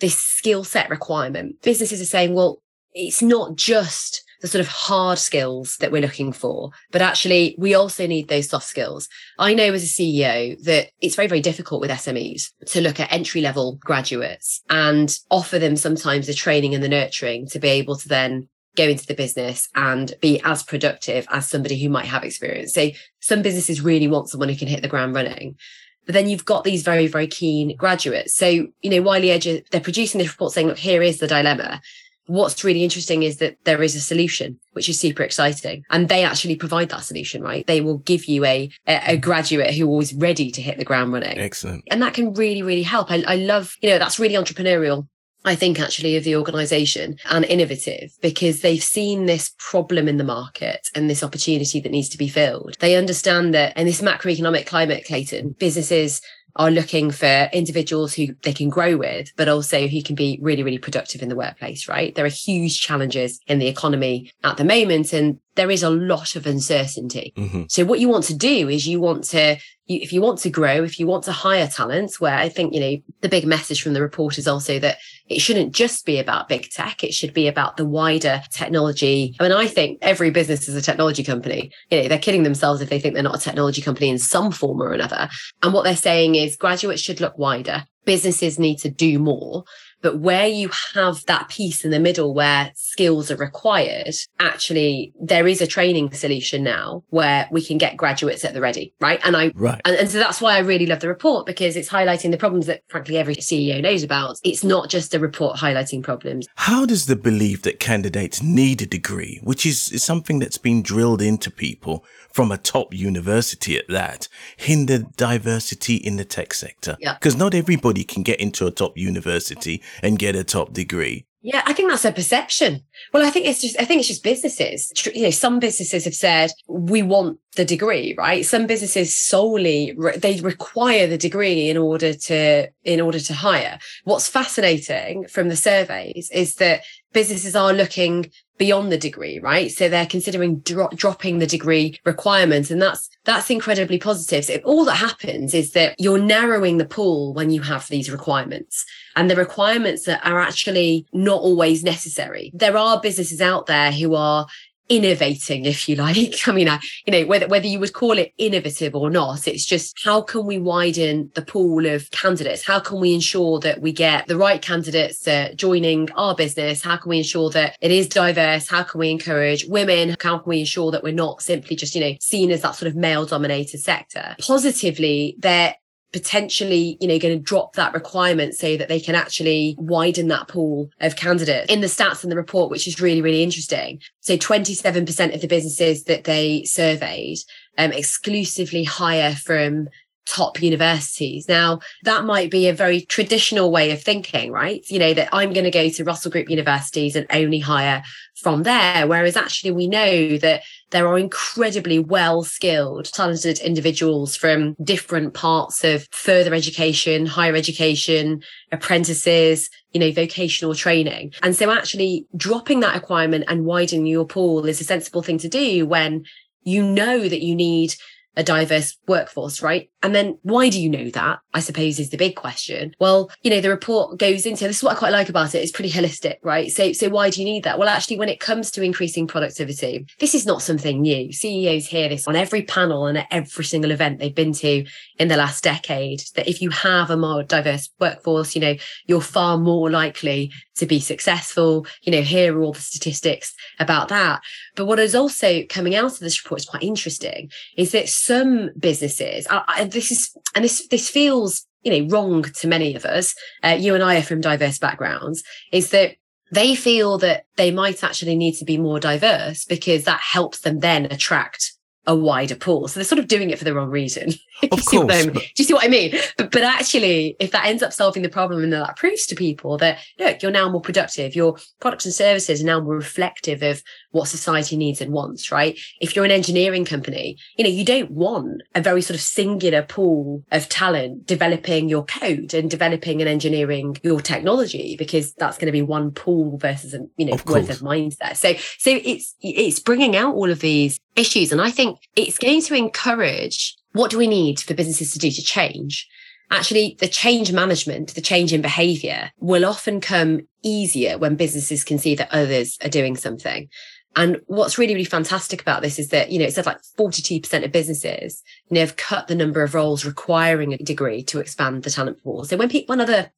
this 0.00 0.16
skill 0.16 0.64
set 0.64 0.90
requirement. 0.90 1.60
Businesses 1.62 2.00
are 2.00 2.06
saying, 2.06 2.34
well, 2.34 2.62
it's 2.92 3.20
not 3.20 3.56
just 3.56 4.22
the 4.42 4.48
sort 4.48 4.60
of 4.60 4.68
hard 4.68 5.18
skills 5.18 5.76
that 5.78 5.90
we're 5.90 6.02
looking 6.02 6.32
for, 6.32 6.70
but 6.92 7.02
actually 7.02 7.54
we 7.58 7.74
also 7.74 8.06
need 8.06 8.28
those 8.28 8.48
soft 8.48 8.66
skills. 8.66 9.08
I 9.38 9.54
know 9.54 9.72
as 9.72 9.82
a 9.82 9.86
CEO 9.86 10.62
that 10.64 10.90
it's 11.00 11.16
very, 11.16 11.28
very 11.28 11.40
difficult 11.40 11.80
with 11.80 11.90
SMEs 11.90 12.50
to 12.66 12.80
look 12.80 13.00
at 13.00 13.10
entry 13.10 13.40
level 13.40 13.78
graduates 13.80 14.62
and 14.68 15.18
offer 15.30 15.58
them 15.58 15.76
sometimes 15.76 16.26
the 16.26 16.34
training 16.34 16.74
and 16.74 16.84
the 16.84 16.88
nurturing 16.88 17.46
to 17.48 17.58
be 17.58 17.68
able 17.68 17.96
to 17.96 18.08
then 18.08 18.48
go 18.76 18.84
into 18.84 19.06
the 19.06 19.14
business 19.14 19.68
and 19.74 20.14
be 20.20 20.40
as 20.44 20.62
productive 20.62 21.26
as 21.30 21.48
somebody 21.48 21.80
who 21.80 21.88
might 21.88 22.06
have 22.06 22.24
experience. 22.24 22.74
So 22.74 22.90
some 23.20 23.42
businesses 23.42 23.80
really 23.80 24.08
want 24.08 24.28
someone 24.28 24.48
who 24.48 24.56
can 24.56 24.68
hit 24.68 24.82
the 24.82 24.88
ground 24.88 25.14
running. 25.14 25.56
But 26.04 26.12
then 26.12 26.28
you've 26.28 26.44
got 26.44 26.62
these 26.62 26.84
very, 26.84 27.08
very 27.08 27.26
keen 27.26 27.74
graduates. 27.76 28.34
So, 28.34 28.46
you 28.46 28.90
know, 28.90 29.02
Wiley 29.02 29.32
Edge, 29.32 29.48
they're 29.70 29.80
producing 29.80 30.20
this 30.20 30.30
report 30.30 30.52
saying, 30.52 30.68
look, 30.68 30.78
here 30.78 31.02
is 31.02 31.18
the 31.18 31.26
dilemma. 31.26 31.80
What's 32.28 32.62
really 32.64 32.84
interesting 32.84 33.22
is 33.22 33.38
that 33.38 33.56
there 33.64 33.82
is 33.82 33.96
a 33.96 34.00
solution, 34.00 34.58
which 34.72 34.88
is 34.88 35.00
super 35.00 35.22
exciting. 35.22 35.84
And 35.90 36.08
they 36.08 36.24
actually 36.24 36.56
provide 36.56 36.88
that 36.90 37.04
solution, 37.04 37.42
right? 37.42 37.66
They 37.66 37.80
will 37.80 37.98
give 37.98 38.26
you 38.26 38.44
a, 38.44 38.70
a 38.86 39.16
graduate 39.16 39.74
who 39.74 40.00
is 40.00 40.14
ready 40.14 40.50
to 40.52 40.62
hit 40.62 40.78
the 40.78 40.84
ground 40.84 41.12
running. 41.12 41.38
Excellent. 41.38 41.84
And 41.90 42.02
that 42.02 42.14
can 42.14 42.34
really, 42.34 42.62
really 42.62 42.82
help. 42.82 43.10
I, 43.10 43.24
I 43.26 43.36
love, 43.36 43.76
you 43.80 43.90
know, 43.90 43.98
that's 43.98 44.18
really 44.18 44.34
entrepreneurial 44.34 45.08
I 45.46 45.54
think 45.54 45.78
actually 45.78 46.16
of 46.16 46.24
the 46.24 46.36
organization 46.36 47.18
and 47.30 47.44
innovative 47.44 48.10
because 48.20 48.60
they've 48.60 48.82
seen 48.82 49.26
this 49.26 49.54
problem 49.58 50.08
in 50.08 50.16
the 50.16 50.24
market 50.24 50.88
and 50.94 51.08
this 51.08 51.22
opportunity 51.22 51.78
that 51.80 51.92
needs 51.92 52.08
to 52.10 52.18
be 52.18 52.28
filled. 52.28 52.76
They 52.80 52.96
understand 52.96 53.54
that 53.54 53.76
in 53.76 53.86
this 53.86 54.02
macroeconomic 54.02 54.66
climate, 54.66 55.04
Clayton, 55.06 55.54
businesses 55.58 56.20
are 56.56 56.70
looking 56.70 57.10
for 57.10 57.48
individuals 57.52 58.14
who 58.14 58.28
they 58.42 58.52
can 58.52 58.70
grow 58.70 58.96
with, 58.96 59.30
but 59.36 59.48
also 59.48 59.86
who 59.86 60.02
can 60.02 60.16
be 60.16 60.38
really, 60.42 60.62
really 60.62 60.78
productive 60.78 61.22
in 61.22 61.28
the 61.28 61.36
workplace, 61.36 61.86
right? 61.88 62.14
There 62.14 62.24
are 62.24 62.28
huge 62.28 62.80
challenges 62.80 63.38
in 63.46 63.58
the 63.58 63.68
economy 63.68 64.32
at 64.42 64.56
the 64.56 64.64
moment, 64.64 65.12
and 65.12 65.38
there 65.56 65.70
is 65.70 65.82
a 65.82 65.90
lot 65.90 66.36
of 66.36 66.46
uncertainty. 66.46 67.32
Mm-hmm. 67.36 67.64
So 67.68 67.84
what 67.84 68.00
you 68.00 68.08
want 68.08 68.24
to 68.24 68.36
do 68.36 68.68
is 68.68 68.86
you 68.86 69.00
want 69.00 69.24
to 69.24 69.58
you, 69.86 70.00
if 70.02 70.12
you 70.12 70.20
want 70.20 70.38
to 70.40 70.50
grow, 70.50 70.82
if 70.82 70.98
you 70.98 71.06
want 71.06 71.24
to 71.24 71.32
hire 71.32 71.66
talent, 71.66 72.20
where 72.20 72.36
I 72.36 72.48
think, 72.48 72.74
you 72.74 72.80
know, 72.80 72.96
the 73.20 73.28
big 73.28 73.46
message 73.46 73.82
from 73.82 73.94
the 73.94 74.02
report 74.02 74.38
is 74.38 74.48
also 74.48 74.78
that 74.80 74.98
it 75.28 75.40
shouldn't 75.40 75.74
just 75.74 76.04
be 76.04 76.18
about 76.18 76.48
big 76.48 76.70
tech. 76.70 77.02
It 77.02 77.14
should 77.14 77.32
be 77.32 77.48
about 77.48 77.76
the 77.76 77.84
wider 77.84 78.42
technology. 78.50 79.34
I 79.38 79.44
mean, 79.44 79.52
I 79.52 79.66
think 79.66 79.98
every 80.02 80.30
business 80.30 80.68
is 80.68 80.74
a 80.74 80.82
technology 80.82 81.24
company. 81.24 81.70
You 81.90 82.02
know, 82.02 82.08
they're 82.08 82.18
kidding 82.18 82.42
themselves 82.42 82.80
if 82.80 82.90
they 82.90 83.00
think 83.00 83.14
they're 83.14 83.22
not 83.22 83.36
a 83.36 83.40
technology 83.40 83.82
company 83.82 84.08
in 84.08 84.18
some 84.18 84.52
form 84.52 84.82
or 84.82 84.92
another. 84.92 85.28
And 85.62 85.72
what 85.72 85.84
they're 85.84 85.96
saying 85.96 86.34
is 86.34 86.56
graduates 86.56 87.02
should 87.02 87.20
look 87.20 87.38
wider. 87.38 87.84
Businesses 88.04 88.58
need 88.58 88.76
to 88.78 88.90
do 88.90 89.18
more. 89.18 89.64
But 90.02 90.18
where 90.18 90.46
you 90.46 90.70
have 90.94 91.24
that 91.26 91.48
piece 91.48 91.84
in 91.84 91.90
the 91.90 91.98
middle 91.98 92.34
where 92.34 92.72
skills 92.74 93.30
are 93.30 93.36
required, 93.36 94.14
actually 94.38 95.12
there 95.20 95.46
is 95.46 95.60
a 95.60 95.66
training 95.66 96.12
solution 96.12 96.62
now 96.62 97.02
where 97.10 97.48
we 97.50 97.64
can 97.64 97.78
get 97.78 97.96
graduates 97.96 98.44
at 98.44 98.54
the 98.54 98.60
ready, 98.60 98.94
right? 99.00 99.20
And 99.24 99.36
I 99.36 99.52
right. 99.54 99.80
And, 99.84 99.96
and 99.96 100.10
so 100.10 100.18
that's 100.18 100.40
why 100.40 100.56
I 100.56 100.60
really 100.60 100.86
love 100.86 101.00
the 101.00 101.08
report 101.08 101.46
because 101.46 101.76
it's 101.76 101.88
highlighting 101.88 102.30
the 102.30 102.36
problems 102.36 102.66
that 102.66 102.82
frankly 102.88 103.16
every 103.16 103.36
CEO 103.36 103.82
knows 103.82 104.02
about. 104.02 104.38
It's 104.44 104.64
not 104.64 104.88
just 104.88 105.14
a 105.14 105.18
report 105.18 105.58
highlighting 105.58 106.02
problems. 106.02 106.46
How 106.56 106.86
does 106.86 107.06
the 107.06 107.16
belief 107.16 107.62
that 107.62 107.80
candidates 107.80 108.42
need 108.42 108.82
a 108.82 108.86
degree, 108.86 109.40
which 109.42 109.66
is, 109.66 109.90
is 109.92 110.04
something 110.04 110.38
that's 110.38 110.58
been 110.58 110.82
drilled 110.82 111.22
into 111.22 111.50
people 111.50 112.04
from 112.32 112.52
a 112.52 112.58
top 112.58 112.92
university 112.92 113.78
at 113.78 113.88
that, 113.88 114.28
hinder 114.56 114.98
diversity 115.16 115.96
in 115.96 116.16
the 116.16 116.24
tech 116.24 116.52
sector? 116.52 116.96
Because 117.00 117.34
yeah. 117.34 117.38
not 117.38 117.54
everybody 117.54 118.04
can 118.04 118.22
get 118.22 118.40
into 118.40 118.66
a 118.66 118.70
top 118.70 118.96
university 118.96 119.82
and 120.02 120.18
get 120.18 120.36
a 120.36 120.44
top 120.44 120.72
degree. 120.72 121.26
Yeah, 121.42 121.62
I 121.64 121.74
think 121.74 121.88
that's 121.88 122.04
a 122.04 122.10
perception. 122.10 122.82
Well, 123.12 123.24
I 123.24 123.30
think 123.30 123.46
it's 123.46 123.60
just, 123.60 123.80
I 123.80 123.84
think 123.84 124.00
it's 124.00 124.08
just 124.08 124.24
businesses. 124.24 124.92
You 125.14 125.22
know, 125.22 125.30
some 125.30 125.60
businesses 125.60 126.04
have 126.04 126.14
said, 126.14 126.50
we 126.66 127.04
want 127.04 127.38
the 127.54 127.64
degree, 127.64 128.16
right? 128.18 128.44
Some 128.44 128.66
businesses 128.66 129.16
solely, 129.16 129.94
re- 129.96 130.16
they 130.16 130.40
require 130.40 131.06
the 131.06 131.16
degree 131.16 131.70
in 131.70 131.76
order 131.76 132.14
to, 132.14 132.68
in 132.82 133.00
order 133.00 133.20
to 133.20 133.32
hire. 133.32 133.78
What's 134.02 134.26
fascinating 134.26 135.28
from 135.28 135.48
the 135.48 135.54
surveys 135.54 136.30
is 136.32 136.56
that 136.56 136.82
businesses 137.16 137.56
are 137.56 137.72
looking 137.72 138.30
beyond 138.58 138.92
the 138.92 138.98
degree, 138.98 139.38
right? 139.38 139.70
So 139.70 139.88
they're 139.88 140.04
considering 140.04 140.58
dro- 140.58 140.90
dropping 140.94 141.38
the 141.38 141.46
degree 141.46 141.98
requirements 142.04 142.70
And 142.70 142.80
that's, 142.82 143.08
that's 143.24 143.48
incredibly 143.48 143.98
positive. 143.98 144.44
So 144.44 144.56
all 144.66 144.84
that 144.84 144.96
happens 144.96 145.54
is 145.54 145.72
that 145.72 145.94
you're 145.98 146.18
narrowing 146.18 146.76
the 146.76 146.84
pool 146.84 147.32
when 147.32 147.50
you 147.50 147.62
have 147.62 147.88
these 147.88 148.10
requirements 148.10 148.84
and 149.14 149.30
the 149.30 149.36
requirements 149.36 150.04
that 150.04 150.20
are 150.26 150.40
actually 150.40 151.06
not 151.14 151.40
always 151.40 151.82
necessary. 151.82 152.50
There 152.52 152.76
are 152.76 153.00
businesses 153.00 153.40
out 153.40 153.64
there 153.64 153.92
who 153.92 154.14
are 154.14 154.46
innovating, 154.88 155.64
if 155.64 155.88
you 155.88 155.96
like. 155.96 156.16
I 156.46 156.52
mean, 156.52 156.68
I, 156.68 156.80
you 157.06 157.12
know, 157.12 157.26
whether 157.26 157.48
whether 157.48 157.66
you 157.66 157.78
would 157.80 157.92
call 157.92 158.18
it 158.18 158.32
innovative 158.38 158.94
or 158.94 159.10
not, 159.10 159.46
it's 159.46 159.64
just 159.64 159.96
how 160.04 160.22
can 160.22 160.46
we 160.46 160.58
widen 160.58 161.30
the 161.34 161.42
pool 161.42 161.86
of 161.86 162.10
candidates? 162.10 162.66
How 162.66 162.80
can 162.80 163.00
we 163.00 163.14
ensure 163.14 163.60
that 163.60 163.80
we 163.80 163.92
get 163.92 164.26
the 164.26 164.36
right 164.36 164.60
candidates 164.60 165.26
uh, 165.26 165.50
joining 165.54 166.10
our 166.12 166.34
business? 166.34 166.82
How 166.82 166.96
can 166.96 167.10
we 167.10 167.18
ensure 167.18 167.50
that 167.50 167.76
it 167.80 167.90
is 167.90 168.08
diverse? 168.08 168.68
How 168.68 168.82
can 168.82 169.00
we 169.00 169.10
encourage 169.10 169.66
women? 169.66 170.16
How 170.20 170.38
can 170.38 170.50
we 170.50 170.60
ensure 170.60 170.90
that 170.90 171.02
we're 171.02 171.12
not 171.12 171.42
simply 171.42 171.76
just, 171.76 171.94
you 171.94 172.00
know, 172.00 172.16
seen 172.20 172.50
as 172.50 172.62
that 172.62 172.74
sort 172.74 172.88
of 172.90 172.96
male 172.96 173.26
dominated 173.26 173.78
sector? 173.78 174.36
Positively, 174.40 175.36
there 175.38 175.74
potentially, 176.12 176.96
you 177.00 177.08
know, 177.08 177.18
going 177.18 177.36
to 177.36 177.42
drop 177.42 177.74
that 177.74 177.94
requirement 177.94 178.54
so 178.54 178.76
that 178.76 178.88
they 178.88 179.00
can 179.00 179.14
actually 179.14 179.76
widen 179.78 180.28
that 180.28 180.48
pool 180.48 180.88
of 181.00 181.16
candidates. 181.16 181.72
In 181.72 181.80
the 181.80 181.86
stats 181.86 182.24
in 182.24 182.30
the 182.30 182.36
report, 182.36 182.70
which 182.70 182.86
is 182.86 183.00
really, 183.00 183.22
really 183.22 183.42
interesting. 183.42 184.00
So 184.20 184.36
27% 184.36 185.34
of 185.34 185.40
the 185.40 185.48
businesses 185.48 186.04
that 186.04 186.24
they 186.24 186.64
surveyed 186.64 187.38
um, 187.78 187.92
exclusively 187.92 188.84
hire 188.84 189.34
from 189.34 189.88
top 190.26 190.60
universities. 190.60 191.48
Now, 191.48 191.80
that 192.02 192.24
might 192.24 192.50
be 192.50 192.68
a 192.68 192.74
very 192.74 193.00
traditional 193.00 193.70
way 193.70 193.90
of 193.92 194.02
thinking, 194.02 194.52
right? 194.52 194.84
You 194.90 194.98
know, 194.98 195.14
that 195.14 195.28
I'm 195.32 195.52
going 195.52 195.64
to 195.64 195.70
go 195.70 195.88
to 195.88 196.04
Russell 196.04 196.30
Group 196.30 196.50
universities 196.50 197.16
and 197.16 197.26
only 197.30 197.60
hire 197.60 198.02
from 198.36 198.64
there. 198.64 199.06
Whereas 199.06 199.36
actually 199.36 199.70
we 199.70 199.86
know 199.86 200.36
that 200.38 200.62
there 200.90 201.06
are 201.06 201.18
incredibly 201.18 201.98
well 201.98 202.42
skilled, 202.42 203.06
talented 203.06 203.58
individuals 203.60 204.36
from 204.36 204.74
different 204.82 205.34
parts 205.34 205.84
of 205.84 206.06
further 206.10 206.54
education, 206.54 207.26
higher 207.26 207.54
education, 207.54 208.42
apprentices, 208.72 209.70
you 209.92 210.00
know, 210.00 210.12
vocational 210.12 210.74
training. 210.74 211.32
And 211.42 211.56
so 211.56 211.70
actually 211.70 212.26
dropping 212.36 212.80
that 212.80 212.94
requirement 212.94 213.44
and 213.48 213.64
widening 213.64 214.06
your 214.06 214.26
pool 214.26 214.66
is 214.66 214.80
a 214.80 214.84
sensible 214.84 215.22
thing 215.22 215.38
to 215.38 215.48
do 215.48 215.86
when 215.86 216.24
you 216.62 216.82
know 216.82 217.28
that 217.28 217.42
you 217.42 217.54
need 217.54 217.94
a 218.36 218.42
diverse 218.42 218.96
workforce, 219.08 219.62
right? 219.62 219.90
And 220.02 220.14
then 220.14 220.38
why 220.42 220.68
do 220.68 220.80
you 220.80 220.90
know 220.90 221.10
that? 221.10 221.40
I 221.54 221.60
suppose 221.60 221.98
is 221.98 222.10
the 222.10 222.16
big 222.18 222.36
question. 222.36 222.94
Well, 223.00 223.30
you 223.42 223.50
know, 223.50 223.60
the 223.60 223.70
report 223.70 224.18
goes 224.18 224.44
into 224.44 224.66
this 224.66 224.78
is 224.78 224.82
what 224.82 224.96
I 224.96 224.98
quite 224.98 225.12
like 225.12 225.28
about 225.28 225.54
it. 225.54 225.58
It's 225.58 225.72
pretty 225.72 225.90
holistic, 225.90 226.36
right? 226.42 226.70
So, 226.70 226.92
so 226.92 227.08
why 227.08 227.30
do 227.30 227.40
you 227.40 227.46
need 227.46 227.64
that? 227.64 227.78
Well, 227.78 227.88
actually, 227.88 228.18
when 228.18 228.28
it 228.28 228.38
comes 228.38 228.70
to 228.72 228.82
increasing 228.82 229.26
productivity, 229.26 230.06
this 230.20 230.34
is 230.34 230.44
not 230.44 230.62
something 230.62 231.00
new. 231.00 231.32
CEOs 231.32 231.86
hear 231.86 232.08
this 232.08 232.28
on 232.28 232.36
every 232.36 232.62
panel 232.62 233.06
and 233.06 233.18
at 233.18 233.26
every 233.30 233.64
single 233.64 233.90
event 233.90 234.18
they've 234.18 234.34
been 234.34 234.52
to 234.54 234.84
in 235.18 235.28
the 235.28 235.36
last 235.36 235.64
decade 235.64 236.22
that 236.34 236.48
if 236.48 236.60
you 236.60 236.70
have 236.70 237.10
a 237.10 237.16
more 237.16 237.42
diverse 237.42 237.88
workforce, 237.98 238.54
you 238.54 238.60
know, 238.60 238.74
you're 239.06 239.20
far 239.20 239.56
more 239.56 239.90
likely 239.90 240.52
to 240.76 240.86
be 240.86 241.00
successful. 241.00 241.86
You 242.02 242.12
know, 242.12 242.22
here 242.22 242.56
are 242.56 242.62
all 242.62 242.74
the 242.74 242.80
statistics 242.80 243.54
about 243.78 244.08
that. 244.08 244.42
But 244.74 244.86
what 244.86 244.98
is 244.98 245.14
also 245.14 245.64
coming 245.68 245.94
out 245.94 246.12
of 246.12 246.18
this 246.18 246.44
report 246.44 246.60
is 246.60 246.66
quite 246.66 246.82
interesting 246.82 247.50
is 247.76 247.92
that 247.92 248.08
some 248.26 248.70
businesses, 248.78 249.46
and 249.50 249.92
this 249.92 250.10
is, 250.10 250.36
and 250.54 250.64
this, 250.64 250.86
this 250.88 251.08
feels, 251.08 251.66
you 251.82 252.02
know, 252.02 252.08
wrong 252.08 252.42
to 252.42 252.68
many 252.68 252.94
of 252.94 253.04
us. 253.04 253.34
Uh, 253.62 253.76
you 253.78 253.94
and 253.94 254.02
I 254.02 254.16
are 254.16 254.22
from 254.22 254.40
diverse 254.40 254.78
backgrounds 254.78 255.42
is 255.72 255.90
that 255.90 256.16
they 256.52 256.74
feel 256.74 257.18
that 257.18 257.44
they 257.56 257.70
might 257.70 258.04
actually 258.04 258.36
need 258.36 258.52
to 258.54 258.64
be 258.64 258.78
more 258.78 259.00
diverse 259.00 259.64
because 259.64 260.04
that 260.04 260.20
helps 260.20 260.60
them 260.60 260.80
then 260.80 261.06
attract 261.06 261.72
a 262.06 262.14
wider 262.14 262.54
pool. 262.54 262.86
So 262.86 263.00
they're 263.00 263.04
sort 263.04 263.18
of 263.18 263.26
doing 263.26 263.50
it 263.50 263.58
for 263.58 263.64
the 263.64 263.74
wrong 263.74 263.90
reason. 263.90 264.32
Of 264.72 264.86
course. 264.86 265.26
Do 265.26 265.40
you 265.58 265.64
see 265.66 265.74
what 265.74 265.84
I 265.84 265.88
mean? 265.88 266.14
But, 266.38 266.50
but 266.50 266.62
actually, 266.62 267.36
if 267.38 267.50
that 267.50 267.66
ends 267.66 267.82
up 267.82 267.92
solving 267.92 268.22
the 268.22 268.30
problem 268.30 268.64
and 268.64 268.72
that 268.72 268.96
proves 268.96 269.26
to 269.26 269.34
people 269.34 269.76
that, 269.76 269.98
look, 270.18 270.40
you're 270.40 270.50
now 270.50 270.70
more 270.70 270.80
productive, 270.80 271.36
your 271.36 271.58
products 271.78 272.06
and 272.06 272.14
services 272.14 272.62
are 272.62 272.64
now 272.64 272.80
more 272.80 272.96
reflective 272.96 273.62
of 273.62 273.82
what 274.16 274.28
society 274.28 274.76
needs 274.76 275.00
and 275.00 275.12
wants, 275.12 275.52
right? 275.52 275.78
If 276.00 276.16
you're 276.16 276.24
an 276.24 276.30
engineering 276.30 276.84
company, 276.84 277.36
you 277.56 277.64
know, 277.64 277.70
you 277.70 277.84
don't 277.84 278.10
want 278.10 278.62
a 278.74 278.80
very 278.80 279.02
sort 279.02 279.14
of 279.14 279.20
singular 279.20 279.82
pool 279.82 280.42
of 280.50 280.68
talent 280.68 281.26
developing 281.26 281.88
your 281.88 282.04
code 282.04 282.54
and 282.54 282.70
developing 282.70 283.20
and 283.20 283.28
engineering 283.28 283.96
your 284.02 284.20
technology 284.20 284.96
because 284.98 285.34
that's 285.34 285.58
going 285.58 285.66
to 285.66 285.72
be 285.72 285.82
one 285.82 286.10
pool 286.10 286.56
versus, 286.58 286.94
a, 286.94 287.06
you 287.16 287.26
know, 287.26 287.34
of 287.34 287.46
worth 287.46 287.70
of 287.70 287.78
mindset. 287.78 288.36
So, 288.36 288.54
so 288.78 288.98
it's, 289.04 289.34
it's 289.40 289.78
bringing 289.78 290.16
out 290.16 290.34
all 290.34 290.50
of 290.50 290.60
these 290.60 290.98
issues. 291.14 291.52
And 291.52 291.60
I 291.60 291.70
think 291.70 291.98
it's 292.16 292.38
going 292.38 292.62
to 292.62 292.74
encourage 292.74 293.76
what 293.92 294.10
do 294.10 294.18
we 294.18 294.26
need 294.26 294.60
for 294.60 294.74
businesses 294.74 295.12
to 295.12 295.18
do 295.18 295.30
to 295.30 295.42
change? 295.42 296.06
Actually, 296.50 296.96
the 297.00 297.08
change 297.08 297.50
management, 297.50 298.14
the 298.14 298.20
change 298.20 298.52
in 298.52 298.62
behavior 298.62 299.30
will 299.38 299.64
often 299.64 300.00
come 300.00 300.46
easier 300.62 301.18
when 301.18 301.34
businesses 301.34 301.82
can 301.82 301.98
see 301.98 302.14
that 302.14 302.32
others 302.32 302.78
are 302.84 302.88
doing 302.88 303.16
something. 303.16 303.68
And 304.16 304.40
what's 304.46 304.78
really, 304.78 304.94
really 304.94 305.04
fantastic 305.04 305.60
about 305.60 305.82
this 305.82 305.98
is 305.98 306.08
that, 306.08 306.30
you 306.30 306.38
know, 306.38 306.46
it 306.46 306.54
said 306.54 306.66
like 306.66 306.80
42% 306.98 307.64
of 307.64 307.70
businesses, 307.70 308.42
you 308.68 308.74
know, 308.74 308.80
have 308.80 308.96
cut 308.96 309.28
the 309.28 309.34
number 309.34 309.62
of 309.62 309.74
roles 309.74 310.04
requiring 310.06 310.72
a 310.72 310.78
degree 310.78 311.22
to 311.24 311.38
expand 311.38 311.82
the 311.82 311.90
talent 311.90 312.22
pool. 312.22 312.44
So 312.44 312.56
when 312.56 312.68
people, 312.70 312.94
when 312.94 313.00
other 313.02 313.30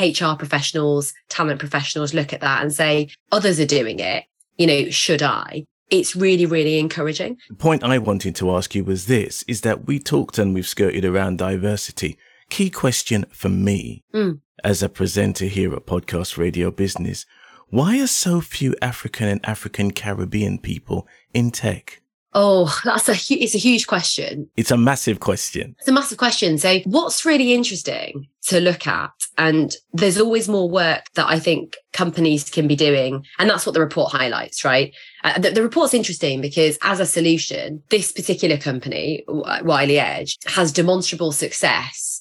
HR 0.00 0.34
professionals, 0.38 1.12
talent 1.28 1.58
professionals 1.60 2.14
look 2.14 2.32
at 2.32 2.40
that 2.40 2.62
and 2.62 2.72
say, 2.72 3.08
others 3.30 3.60
are 3.60 3.66
doing 3.66 3.98
it, 3.98 4.24
you 4.56 4.66
know, 4.66 4.88
should 4.90 5.22
I? 5.22 5.66
it's 5.90 6.16
really, 6.16 6.46
really 6.46 6.78
encouraging. 6.78 7.36
The 7.50 7.54
point 7.54 7.84
I 7.84 7.98
wanted 7.98 8.34
to 8.36 8.50
ask 8.56 8.74
you 8.74 8.82
was 8.82 9.08
this 9.08 9.42
is 9.46 9.60
that 9.60 9.86
we 9.86 9.98
talked 9.98 10.38
and 10.38 10.54
we've 10.54 10.66
skirted 10.66 11.04
around 11.04 11.36
diversity. 11.36 12.16
Key 12.48 12.70
question 12.70 13.26
for 13.30 13.50
me 13.50 14.02
Mm. 14.14 14.40
as 14.64 14.82
a 14.82 14.88
presenter 14.88 15.44
here 15.44 15.74
at 15.74 15.84
Podcast 15.84 16.38
Radio 16.38 16.70
Business 16.70 17.26
why 17.72 17.98
are 18.00 18.06
so 18.06 18.42
few 18.42 18.74
African 18.82 19.28
and 19.28 19.40
African 19.44 19.92
Caribbean 19.92 20.58
people 20.58 21.08
in 21.32 21.50
tech? 21.50 22.02
Oh, 22.34 22.78
that's 22.84 23.08
a 23.08 23.14
hu- 23.14 23.40
it's 23.40 23.54
a 23.54 23.58
huge 23.58 23.86
question. 23.86 24.50
It's 24.58 24.70
a 24.70 24.76
massive 24.76 25.20
question. 25.20 25.74
It's 25.78 25.88
a 25.88 25.92
massive 25.92 26.18
question. 26.18 26.58
So, 26.58 26.80
what's 26.80 27.24
really 27.24 27.54
interesting 27.54 28.28
to 28.48 28.60
look 28.60 28.86
at, 28.86 29.10
and 29.38 29.74
there's 29.94 30.20
always 30.20 30.50
more 30.50 30.68
work 30.68 31.06
that 31.14 31.26
I 31.26 31.38
think 31.38 31.78
companies 31.94 32.50
can 32.50 32.68
be 32.68 32.76
doing, 32.76 33.24
and 33.38 33.48
that's 33.48 33.64
what 33.64 33.72
the 33.72 33.80
report 33.80 34.12
highlights, 34.12 34.66
right? 34.66 34.94
Uh, 35.24 35.38
the, 35.38 35.52
the 35.52 35.62
report's 35.62 35.94
interesting 35.94 36.42
because, 36.42 36.76
as 36.82 37.00
a 37.00 37.06
solution, 37.06 37.82
this 37.88 38.12
particular 38.12 38.58
company, 38.58 39.24
Wiley 39.28 39.98
Edge, 39.98 40.36
has 40.44 40.72
demonstrable 40.72 41.32
success 41.32 42.11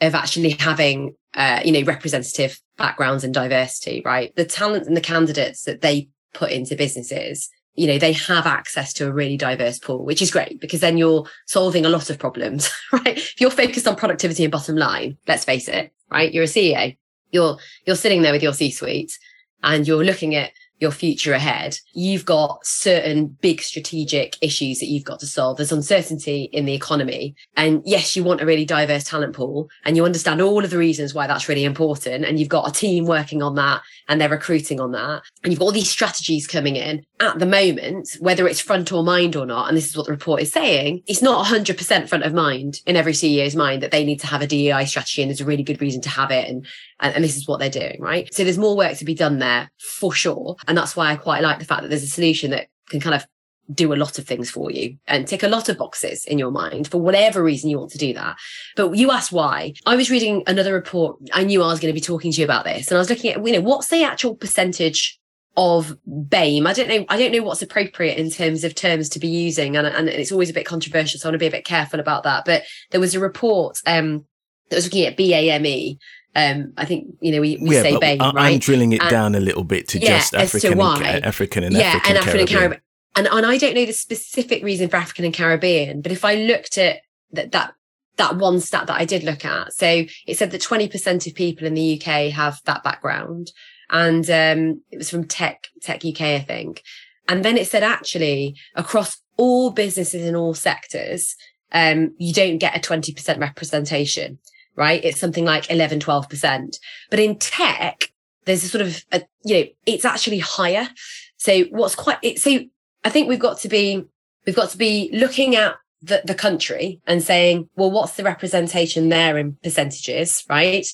of 0.00 0.14
actually 0.14 0.50
having, 0.50 1.14
uh, 1.34 1.60
you 1.64 1.72
know, 1.72 1.82
representative 1.82 2.58
backgrounds 2.76 3.24
and 3.24 3.34
diversity, 3.34 4.02
right? 4.04 4.34
The 4.36 4.44
talent 4.44 4.86
and 4.86 4.96
the 4.96 5.02
candidates 5.02 5.64
that 5.64 5.80
they 5.80 6.08
put 6.32 6.50
into 6.50 6.76
businesses 6.76 7.50
you 7.74 7.86
know, 7.86 7.98
they 7.98 8.12
have 8.12 8.46
access 8.46 8.92
to 8.94 9.08
a 9.08 9.12
really 9.12 9.36
diverse 9.36 9.78
pool, 9.78 10.04
which 10.04 10.20
is 10.20 10.30
great 10.30 10.60
because 10.60 10.80
then 10.80 10.98
you're 10.98 11.24
solving 11.46 11.86
a 11.86 11.88
lot 11.88 12.10
of 12.10 12.18
problems, 12.18 12.70
right? 12.92 13.16
If 13.16 13.40
you're 13.40 13.50
focused 13.50 13.86
on 13.86 13.96
productivity 13.96 14.44
and 14.44 14.52
bottom 14.52 14.76
line, 14.76 15.16
let's 15.26 15.44
face 15.44 15.68
it, 15.68 15.92
right? 16.10 16.32
You're 16.32 16.44
a 16.44 16.46
CEO. 16.46 16.96
You're, 17.30 17.58
you're 17.86 17.96
sitting 17.96 18.22
there 18.22 18.32
with 18.32 18.42
your 18.42 18.52
C-suite 18.52 19.16
and 19.62 19.86
you're 19.86 20.04
looking 20.04 20.34
at 20.34 20.50
your 20.80 20.90
future 20.90 21.32
ahead, 21.32 21.76
you've 21.92 22.24
got 22.24 22.64
certain 22.64 23.26
big 23.40 23.60
strategic 23.60 24.36
issues 24.40 24.80
that 24.80 24.86
you've 24.86 25.04
got 25.04 25.20
to 25.20 25.26
solve. 25.26 25.56
There's 25.58 25.72
uncertainty 25.72 26.48
in 26.52 26.64
the 26.64 26.74
economy. 26.74 27.34
And 27.56 27.82
yes, 27.84 28.16
you 28.16 28.24
want 28.24 28.40
a 28.40 28.46
really 28.46 28.64
diverse 28.64 29.04
talent 29.04 29.34
pool 29.34 29.68
and 29.84 29.96
you 29.96 30.04
understand 30.04 30.40
all 30.40 30.64
of 30.64 30.70
the 30.70 30.78
reasons 30.78 31.14
why 31.14 31.26
that's 31.26 31.48
really 31.48 31.64
important. 31.64 32.24
And 32.24 32.38
you've 32.38 32.48
got 32.48 32.68
a 32.68 32.72
team 32.72 33.04
working 33.04 33.42
on 33.42 33.54
that 33.56 33.82
and 34.08 34.20
they're 34.20 34.28
recruiting 34.28 34.80
on 34.80 34.92
that. 34.92 35.22
And 35.44 35.52
you've 35.52 35.60
got 35.60 35.66
all 35.66 35.72
these 35.72 35.90
strategies 35.90 36.46
coming 36.46 36.76
in 36.76 37.04
at 37.20 37.38
the 37.38 37.46
moment, 37.46 38.08
whether 38.20 38.48
it's 38.48 38.60
front 38.60 38.90
or 38.92 39.04
mind 39.04 39.36
or 39.36 39.44
not. 39.44 39.68
And 39.68 39.76
this 39.76 39.88
is 39.88 39.96
what 39.96 40.06
the 40.06 40.12
report 40.12 40.40
is 40.40 40.50
saying. 40.50 41.02
It's 41.06 41.22
not 41.22 41.46
100% 41.46 42.08
front 42.08 42.24
of 42.24 42.32
mind 42.32 42.80
in 42.86 42.96
every 42.96 43.12
CEO's 43.12 43.54
mind 43.54 43.82
that 43.82 43.90
they 43.90 44.04
need 44.04 44.20
to 44.20 44.26
have 44.26 44.40
a 44.40 44.46
DEI 44.46 44.86
strategy. 44.86 45.22
And 45.22 45.30
there's 45.30 45.42
a 45.42 45.44
really 45.44 45.62
good 45.62 45.80
reason 45.80 46.00
to 46.02 46.08
have 46.08 46.30
it. 46.30 46.48
And, 46.48 46.66
and, 47.00 47.14
and 47.14 47.24
this 47.24 47.36
is 47.36 47.46
what 47.46 47.60
they're 47.60 47.68
doing, 47.68 47.98
right? 48.00 48.32
So 48.32 48.44
there's 48.44 48.58
more 48.58 48.76
work 48.76 48.96
to 48.96 49.04
be 49.04 49.14
done 49.14 49.38
there 49.38 49.70
for 49.78 50.12
sure. 50.12 50.56
And 50.70 50.78
that's 50.78 50.94
why 50.94 51.10
I 51.10 51.16
quite 51.16 51.42
like 51.42 51.58
the 51.58 51.64
fact 51.64 51.82
that 51.82 51.88
there's 51.88 52.04
a 52.04 52.06
solution 52.06 52.52
that 52.52 52.68
can 52.88 53.00
kind 53.00 53.16
of 53.16 53.26
do 53.74 53.92
a 53.92 53.96
lot 53.96 54.20
of 54.20 54.24
things 54.24 54.48
for 54.48 54.70
you 54.70 54.96
and 55.08 55.26
tick 55.26 55.42
a 55.42 55.48
lot 55.48 55.68
of 55.68 55.76
boxes 55.76 56.24
in 56.26 56.38
your 56.38 56.52
mind 56.52 56.86
for 56.86 57.00
whatever 57.00 57.42
reason 57.42 57.68
you 57.68 57.76
want 57.76 57.90
to 57.90 57.98
do 57.98 58.14
that. 58.14 58.36
But 58.76 58.96
you 58.96 59.10
asked 59.10 59.32
why. 59.32 59.74
I 59.84 59.96
was 59.96 60.12
reading 60.12 60.44
another 60.46 60.72
report. 60.72 61.18
I 61.32 61.42
knew 61.42 61.60
I 61.60 61.66
was 61.66 61.80
going 61.80 61.92
to 61.92 62.00
be 62.00 62.00
talking 62.00 62.30
to 62.30 62.38
you 62.38 62.44
about 62.44 62.64
this 62.64 62.86
and 62.86 62.96
I 62.96 63.00
was 63.00 63.10
looking 63.10 63.32
at, 63.32 63.44
you 63.44 63.52
know, 63.52 63.60
what's 63.60 63.88
the 63.88 64.04
actual 64.04 64.36
percentage 64.36 65.18
of 65.56 65.96
BAME. 66.08 66.68
I 66.68 66.72
don't 66.72 66.88
know. 66.88 67.04
I 67.08 67.18
don't 67.18 67.32
know 67.32 67.42
what's 67.42 67.62
appropriate 67.62 68.16
in 68.16 68.30
terms 68.30 68.62
of 68.62 68.76
terms 68.76 69.08
to 69.08 69.18
be 69.18 69.26
using, 69.26 69.76
and, 69.76 69.84
and 69.84 70.08
it's 70.08 70.30
always 70.30 70.48
a 70.48 70.54
bit 70.54 70.64
controversial. 70.64 71.18
So 71.18 71.28
I 71.28 71.30
want 71.30 71.34
to 71.34 71.38
be 71.40 71.48
a 71.48 71.50
bit 71.50 71.64
careful 71.64 71.98
about 71.98 72.22
that. 72.22 72.44
But 72.44 72.62
there 72.92 73.00
was 73.00 73.16
a 73.16 73.20
report 73.20 73.80
um, 73.84 74.24
that 74.68 74.76
was 74.76 74.84
looking 74.84 75.06
at 75.06 75.16
BAME, 75.16 75.98
um, 76.36 76.72
I 76.76 76.84
think 76.84 77.16
you 77.20 77.32
know 77.32 77.40
we, 77.40 77.58
we 77.60 77.74
yeah, 77.74 77.82
say 77.82 77.92
but 77.92 78.02
BAME, 78.02 78.20
I, 78.20 78.32
right? 78.32 78.52
I'm 78.52 78.58
drilling 78.58 78.92
it 78.92 79.00
And- 79.00 79.10
down 79.10 79.34
a 79.34 79.40
little 79.40 79.64
bit 79.64 79.88
to 79.88 79.98
Yeah, 79.98 80.18
just 80.18 80.34
as 80.34 80.52
to 80.52 80.68
African, 80.68 80.80
and. 80.80 81.24
African 81.24 81.64
and 81.64 81.74
yeah, 81.74 81.82
African, 81.82 82.08
and 82.08 82.18
African 82.18 82.46
Caribbean. 82.46 82.58
Caribbean. 82.58 82.80
And, 83.16 83.26
and 83.26 83.44
I 83.46 83.58
don't 83.58 83.74
know 83.74 83.86
the 83.86 83.92
specific 83.92 84.62
reason 84.62 84.88
for 84.88 84.96
African 84.96 85.24
and 85.24 85.34
Caribbean, 85.34 86.00
but 86.00 86.12
if 86.12 86.24
I 86.24 86.36
looked 86.36 86.78
at 86.78 87.00
that, 87.32 87.50
that, 87.52 87.74
that 88.16 88.36
one 88.36 88.60
stat 88.60 88.86
that 88.86 89.00
I 89.00 89.04
did 89.04 89.24
look 89.24 89.44
at, 89.44 89.72
so 89.72 90.04
it 90.26 90.38
said 90.38 90.52
that 90.52 90.60
20% 90.62 91.26
of 91.26 91.34
people 91.34 91.66
in 91.66 91.74
the 91.74 92.00
UK 92.00 92.32
have 92.32 92.60
that 92.66 92.84
background. 92.84 93.50
And, 93.90 94.30
um, 94.30 94.82
it 94.92 94.98
was 94.98 95.10
from 95.10 95.26
Tech, 95.26 95.66
Tech 95.82 96.04
UK, 96.04 96.20
I 96.20 96.38
think. 96.38 96.84
And 97.28 97.44
then 97.44 97.56
it 97.56 97.66
said 97.66 97.82
actually 97.82 98.54
across 98.76 99.20
all 99.36 99.70
businesses 99.70 100.24
in 100.24 100.36
all 100.36 100.54
sectors, 100.54 101.34
um, 101.72 102.14
you 102.18 102.32
don't 102.32 102.58
get 102.58 102.76
a 102.76 102.80
20% 102.80 103.40
representation, 103.40 104.38
right? 104.76 105.04
It's 105.04 105.20
something 105.20 105.44
like 105.44 105.70
11, 105.70 106.00
12%. 106.00 106.78
But 107.10 107.18
in 107.18 107.36
tech, 107.38 108.12
there's 108.44 108.64
a 108.64 108.68
sort 108.68 108.82
of, 108.82 109.04
a, 109.12 109.22
you 109.44 109.54
know, 109.56 109.64
it's 109.86 110.04
actually 110.04 110.38
higher. 110.38 110.88
So 111.36 111.64
what's 111.70 111.94
quite, 111.94 112.18
it, 112.22 112.38
so 112.40 112.60
I 113.04 113.10
think 113.10 113.28
we've 113.28 113.38
got 113.38 113.58
to 113.60 113.68
be, 113.68 114.04
we've 114.46 114.56
got 114.56 114.70
to 114.70 114.78
be 114.78 115.10
looking 115.12 115.56
at 115.56 115.76
the, 116.02 116.22
the 116.24 116.34
country 116.34 117.00
and 117.06 117.22
saying, 117.22 117.68
well, 117.76 117.90
what's 117.90 118.14
the 118.14 118.24
representation 118.24 119.08
there 119.08 119.36
in 119.36 119.56
percentages, 119.62 120.44
right? 120.48 120.86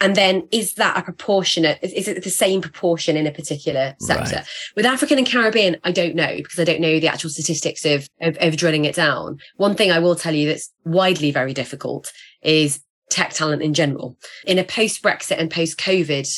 And 0.00 0.16
then 0.16 0.48
is 0.50 0.74
that 0.74 0.98
a 0.98 1.02
proportionate, 1.02 1.78
is, 1.82 1.92
is 1.92 2.08
it 2.08 2.24
the 2.24 2.30
same 2.30 2.60
proportion 2.60 3.16
in 3.16 3.26
a 3.26 3.30
particular 3.32 3.94
sector? 4.00 4.36
Right. 4.36 4.46
With 4.76 4.86
African 4.86 5.18
and 5.18 5.26
Caribbean, 5.26 5.76
I 5.84 5.92
don't 5.92 6.16
know 6.16 6.36
because 6.36 6.58
I 6.58 6.64
don't 6.64 6.80
know 6.80 6.98
the 6.98 7.08
actual 7.08 7.30
statistics 7.30 7.84
of, 7.84 8.08
of, 8.20 8.36
of 8.40 8.56
drilling 8.56 8.84
it 8.84 8.96
down. 8.96 9.38
One 9.56 9.74
thing 9.74 9.92
I 9.92 10.00
will 10.00 10.16
tell 10.16 10.34
you 10.34 10.48
that's 10.48 10.72
widely 10.84 11.30
very 11.30 11.54
difficult 11.54 12.12
is 12.42 12.80
tech 13.14 13.30
talent 13.30 13.62
in 13.62 13.74
general. 13.74 14.16
In 14.46 14.58
a 14.58 14.64
post 14.64 15.02
Brexit 15.02 15.38
and 15.38 15.50
post 15.50 15.78
COVID 15.78 16.28